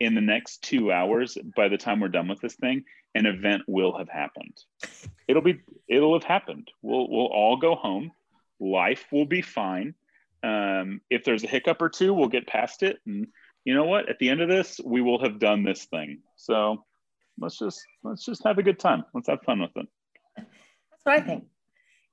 [0.00, 2.84] in the next two hours, by the time we're done with this thing,
[3.14, 4.56] an event will have happened.
[5.26, 6.70] It'll be it'll have happened.
[6.82, 8.12] We'll we'll all go home.
[8.60, 9.94] Life will be fine.
[10.42, 12.98] Um, if there's a hiccup or two, we'll get past it.
[13.06, 13.26] And
[13.64, 14.08] you know what?
[14.08, 16.20] At the end of this, we will have done this thing.
[16.36, 16.84] So
[17.38, 19.04] let's just let's just have a good time.
[19.14, 19.86] Let's have fun with it.
[20.36, 21.44] That's what I think.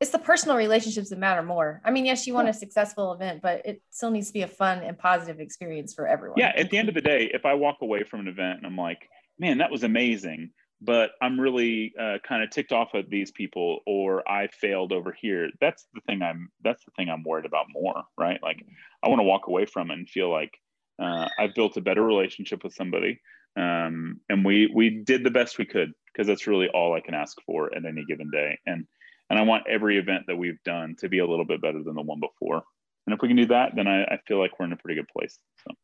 [0.01, 1.81] It's the personal relationships that matter more.
[1.85, 4.47] I mean, yes, you want a successful event, but it still needs to be a
[4.47, 6.37] fun and positive experience for everyone.
[6.37, 8.65] yeah at the end of the day if i walk away from an event and
[8.65, 9.07] i'm like
[9.39, 10.49] man that was amazing
[10.81, 15.11] but i'm really uh, kind of ticked off at these people or i failed over
[15.11, 15.49] here.
[15.61, 18.41] That's the thing i'm that's the thing i'm worried about more right?
[18.41, 18.65] Like
[19.03, 20.53] i want to walk away from and feel like
[20.99, 23.21] uh, i've built a better relationship with somebody
[23.57, 27.13] um, and we we did the best we could because that's really all i can
[27.13, 28.59] ask for at any given day.
[28.65, 28.85] And
[29.29, 31.95] and i want every event that we've done to be a little bit better than
[31.95, 32.63] the one before.
[33.07, 34.99] And if we can do that then i, I feel like we're in a pretty
[34.99, 35.75] good place so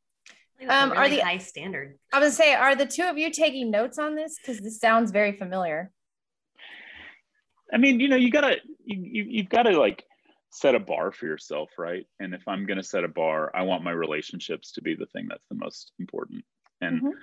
[0.62, 1.97] That's a Um, are the- high standard.
[2.14, 4.38] I was gonna say, are the two of you taking notes on this?
[4.38, 5.91] Because this sounds very familiar.
[7.74, 10.03] I mean, you know, you gotta you, you you've got to like
[10.51, 12.05] set a bar for yourself, right?
[12.20, 15.28] And if I'm gonna set a bar, I want my relationships to be the thing
[15.30, 16.43] that's the most important.
[16.82, 17.14] And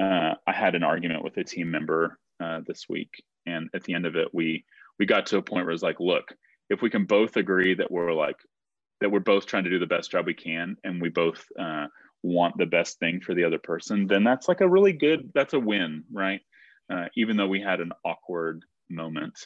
[0.00, 3.94] uh, I had an argument with a team member uh, this week, and at the
[3.94, 4.64] end of it, we
[4.98, 6.32] we got to a point where it's like, look,
[6.68, 8.36] if we can both agree that we're like
[9.00, 11.86] that we're both trying to do the best job we can, and we both uh,
[12.22, 15.54] want the best thing for the other person, then that's like a really good that's
[15.54, 16.40] a win, right?
[16.92, 19.38] Uh, even though we had an awkward moment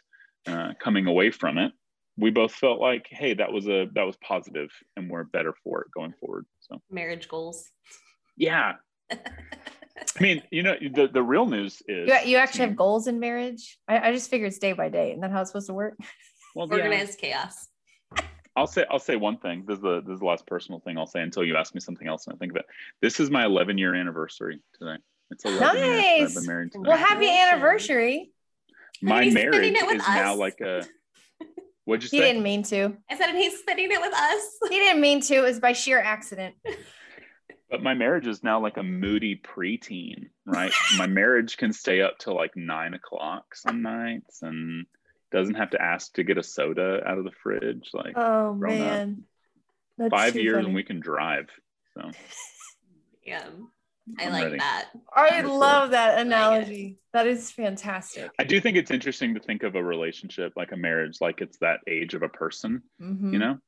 [0.47, 1.73] uh, coming away from it,
[2.17, 5.83] we both felt like, hey, that was a that was positive, and we're better for
[5.83, 6.47] it going forward.
[6.61, 7.71] So Marriage goals.
[8.37, 8.75] yeah,
[9.11, 13.21] I mean, you know, the the real news is You, you actually have goals in
[13.21, 13.79] marriage?
[13.89, 15.11] I, I just figured it's day by day.
[15.11, 15.99] Isn't that how it's supposed to work?
[16.55, 16.77] well, yeah.
[16.77, 17.69] Organized chaos.
[18.57, 19.65] I'll say I'll say one thing.
[19.67, 21.81] This is the this is the last personal thing I'll say until you ask me
[21.81, 22.67] something else and I think of it.
[23.03, 24.97] This is my 11 year anniversary today.
[25.31, 26.35] It's 11 years I've Nice.
[26.35, 26.73] been married.
[26.73, 26.85] Today.
[26.89, 28.31] Well, happy anniversary.
[29.03, 30.85] my marriage spending it with is now like a.
[31.87, 32.27] What'd you He say?
[32.29, 32.97] He didn't mean to.
[33.11, 34.43] I said, and he's spending it with us.
[34.71, 35.35] He didn't mean to.
[35.35, 36.55] It was by sheer accident.
[37.71, 40.73] But my marriage is now like a moody preteen, right?
[40.97, 44.87] my marriage can stay up till like nine o'clock some nights and
[45.35, 47.91] doesn't have to ask to get a soda out of the fridge.
[47.93, 49.25] Like Oh man.
[49.99, 50.67] That's five years funny.
[50.67, 51.49] and we can drive.
[51.95, 52.11] So
[53.25, 53.45] Yeah.
[54.19, 54.59] I I'm like ready.
[54.59, 54.89] that.
[55.15, 55.57] I Honestly.
[55.57, 56.27] love that it.
[56.27, 56.99] analogy.
[57.15, 58.31] That is fantastic.
[58.39, 61.59] I do think it's interesting to think of a relationship like a marriage, like it's
[61.59, 63.33] that age of a person, Mhm.
[63.33, 63.59] you know?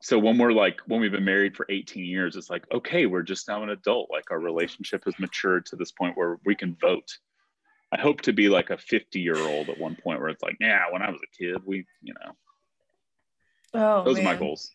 [0.00, 3.22] So when we're like, when we've been married for 18 years, it's like, okay, we're
[3.22, 4.10] just now an adult.
[4.10, 7.16] Like our relationship has matured to this point where we can vote.
[7.94, 10.56] I hope to be like a 50 year old at one point where it's like,
[10.60, 12.32] yeah, when I was a kid, we, you know,
[13.74, 14.70] Oh, those are my goals.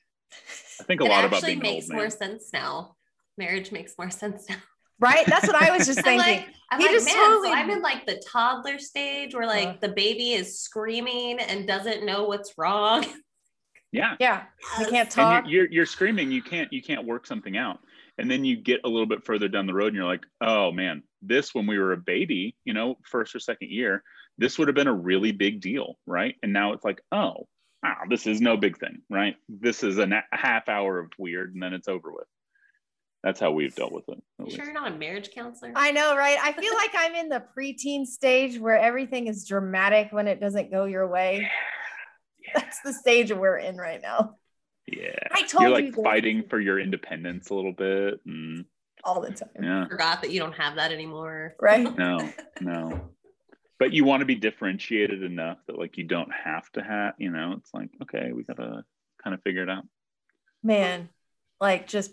[0.80, 2.12] I think a It lot about actually being makes old more man.
[2.12, 2.96] sense now.
[3.38, 4.58] Marriage makes more sense now.
[5.00, 5.26] Right?
[5.26, 6.20] That's what I was just I'm thinking.
[6.20, 9.48] like, I'm He like, just man, totally- so I'm in like the toddler stage where
[9.48, 9.78] like Uh.
[9.82, 13.06] the baby is screaming and doesn't know what's wrong.
[13.92, 14.18] Yeah.
[14.20, 14.44] Yeah.
[14.78, 15.46] We can't talk.
[15.48, 16.32] You're, you're, you're screaming.
[16.32, 17.80] You can't you can't work something out.
[18.20, 20.72] And then you get a little bit further down the road, and you're like, oh
[20.72, 24.04] man, this when we were a baby, you know, first or second year,
[24.38, 26.36] this would have been a really big deal, right?
[26.44, 27.48] And now it's like, oh,
[27.84, 29.36] wow, this is no big thing, right?
[29.48, 32.28] This is a, na- a half hour of weird, and then it's over with.
[33.22, 34.24] That's how we've dealt with it.
[34.46, 35.74] You sure you're not a marriage counselor?
[35.76, 36.38] I know, right?
[36.42, 40.72] I feel like I'm in the preteen stage where everything is dramatic when it doesn't
[40.72, 41.50] go your way.
[42.56, 44.36] That's the stage we're in right now.
[44.88, 45.20] Yeah.
[45.32, 46.04] I told You're like you this.
[46.04, 48.22] fighting for your independence a little bit.
[48.26, 48.66] And
[49.04, 49.50] all the time.
[49.62, 49.88] yeah.
[49.88, 51.56] Forgot that you don't have that anymore.
[51.60, 51.84] Right?
[51.98, 52.30] No,
[52.62, 53.10] no.
[53.80, 57.32] But you want to be differentiated enough that like you don't have to have, you
[57.32, 58.84] know, it's like, okay, we gotta
[59.24, 59.86] kind of figure it out.
[60.64, 61.08] Man,
[61.62, 62.12] like just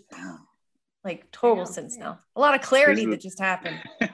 [1.03, 2.19] like total sense now.
[2.35, 3.79] A lot of clarity the- that just happened.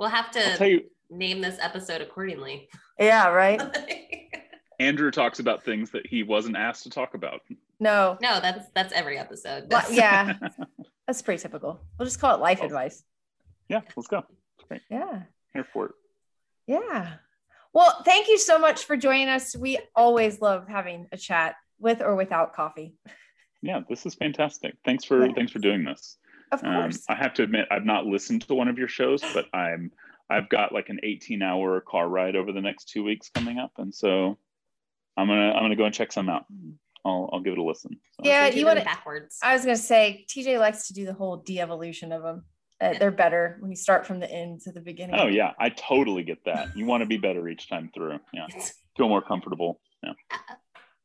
[0.00, 2.68] We'll have to tell you, name this episode accordingly.
[2.98, 3.62] Yeah, right?
[4.80, 7.42] Andrew talks about things that he wasn't asked to talk about.
[7.78, 8.18] No.
[8.20, 9.70] no, that's that's every episode.
[9.70, 10.34] That's- yeah.
[11.06, 11.80] That's pretty typical.
[11.98, 12.66] We'll just call it life Oh.
[12.66, 13.02] advice.
[13.68, 14.22] Yeah, let's go.
[14.90, 15.22] Yeah.
[15.52, 15.92] Here for it.
[16.66, 17.16] Yeah.
[17.72, 19.56] Well, thank you so much for joining us.
[19.56, 22.94] We always love having a chat with or without coffee.
[23.62, 24.76] Yeah, this is fantastic.
[24.84, 25.32] Thanks for Yeah.
[25.34, 26.18] thanks for doing this.
[26.52, 27.04] Of Um, course.
[27.08, 29.92] I have to admit, I've not listened to one of your shows, but I'm
[30.30, 33.72] I've got like an 18 hour car ride over the next two weeks coming up,
[33.76, 34.38] and so
[35.16, 36.46] I'm gonna I'm gonna go and check some out.
[37.04, 37.96] I'll I'll give it a listen.
[38.12, 38.22] So.
[38.28, 39.38] Yeah, you wanna- backwards.
[39.42, 42.44] I was going to say, TJ likes to do the whole de evolution of them.
[42.80, 45.16] Uh, they're better when you start from the end to the beginning.
[45.18, 46.76] Oh yeah, I totally get that.
[46.76, 48.18] You want to be better each time through.
[48.32, 48.46] Yeah,
[48.96, 49.80] feel more comfortable.
[50.02, 50.12] Yeah.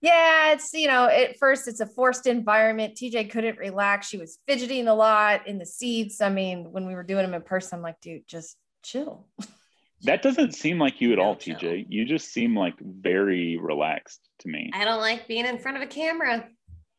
[0.02, 2.96] Yeah, it's you know, at first it's a forced environment.
[2.96, 4.08] TJ couldn't relax.
[4.08, 6.22] She was fidgeting a lot in the seats.
[6.22, 9.28] I mean, when we were doing them in person, I'm like, dude, just chill.
[10.04, 11.56] That doesn't seem like you at No, all, chill.
[11.58, 11.86] TJ.
[11.90, 14.70] You just seem like very relaxed to me.
[14.74, 16.48] I don't like being in front of a camera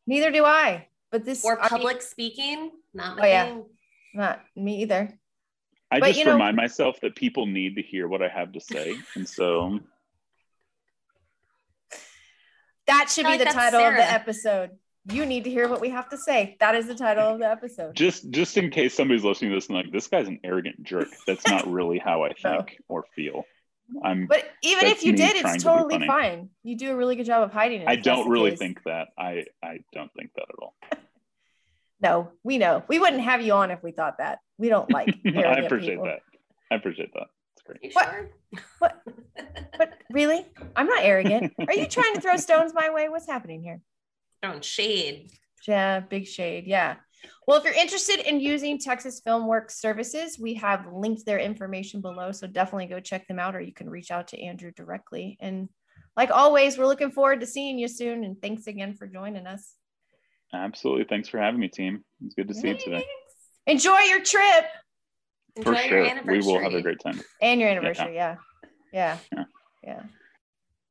[0.07, 0.89] Neither do I.
[1.13, 2.71] But this or I mean, public speaking.
[2.95, 3.45] Not my Oh, yeah.
[3.47, 3.65] thing.
[4.15, 5.17] not me either.
[5.91, 8.53] I But, just you know- remind myself that people need to hear what I have
[8.53, 9.81] to say, and so
[12.87, 14.71] That should be like the that's title of the episode.
[15.11, 16.57] You need to hear what we have to say.
[16.61, 17.95] That is the title of the episode.
[17.97, 21.09] just just in case somebody's listening to this and like this guy's an arrogant jerk.
[21.27, 22.59] That's not really how I No.
[22.59, 23.45] think or feel.
[24.05, 24.27] I'm.
[24.27, 26.07] But even if you did, it's totally funny.
[26.07, 26.51] fine.
[26.63, 27.89] You do a really good job of hiding it.
[27.89, 29.09] I don't really think that.
[29.19, 30.75] I I don't think that at all.
[32.03, 32.83] No, we know.
[32.89, 34.39] We wouldn't have you on if we thought that.
[34.57, 35.15] We don't like.
[35.27, 36.07] I appreciate people.
[36.07, 36.21] that.
[36.71, 37.27] I appreciate that.
[37.53, 37.81] It's great.
[37.83, 38.11] You What?
[38.11, 38.31] sure?
[38.79, 39.03] What?
[39.77, 41.53] But really, I'm not arrogant.
[41.69, 43.11] Are you trying to throw stones my way?
[43.11, 43.83] What's happening here?
[44.43, 45.31] Throwing shade.
[45.67, 46.65] Yeah, big shade.
[46.67, 46.97] Yeah.
[47.47, 52.33] Well, if you're interested in using Texas Filmworks services, we have linked their information below.
[52.33, 55.37] So definitely go check them out, or you can reach out to Andrew directly.
[55.41, 55.69] And
[56.17, 58.25] like always, we're looking forward to seeing you soon.
[58.25, 59.75] And thanks again for joining us.
[60.55, 61.05] Absolutely.
[61.05, 62.05] Thanks for having me, team.
[62.25, 63.05] It's good to see you today.
[63.67, 64.65] Enjoy your trip
[65.57, 66.23] Enjoy For your sure.
[66.27, 67.21] We will have a great time.
[67.43, 68.15] and your anniversary.
[68.15, 68.37] Yeah.
[68.93, 69.19] Yeah.
[69.33, 69.45] Yeah.
[69.83, 70.03] Yeah.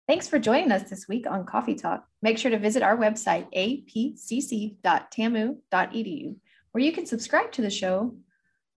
[0.09, 2.03] Thanks for joining us this week on Coffee Talk.
[2.23, 6.35] Make sure to visit our website, apcc.tamu.edu,
[6.71, 8.15] where you can subscribe to the show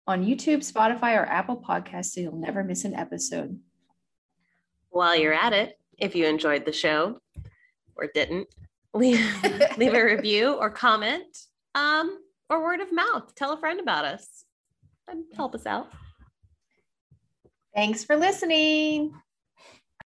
[0.06, 3.58] on YouTube, Spotify, or Apple Podcasts so you'll never miss an episode.
[4.90, 7.18] While you're at it, if you enjoyed the show
[7.96, 8.48] or didn't,
[8.92, 9.26] leave,
[9.78, 12.18] leave a review or comment um,
[12.50, 13.34] or word of mouth.
[13.36, 14.44] Tell a friend about us
[15.08, 15.90] and help us out.
[17.74, 19.14] Thanks for listening.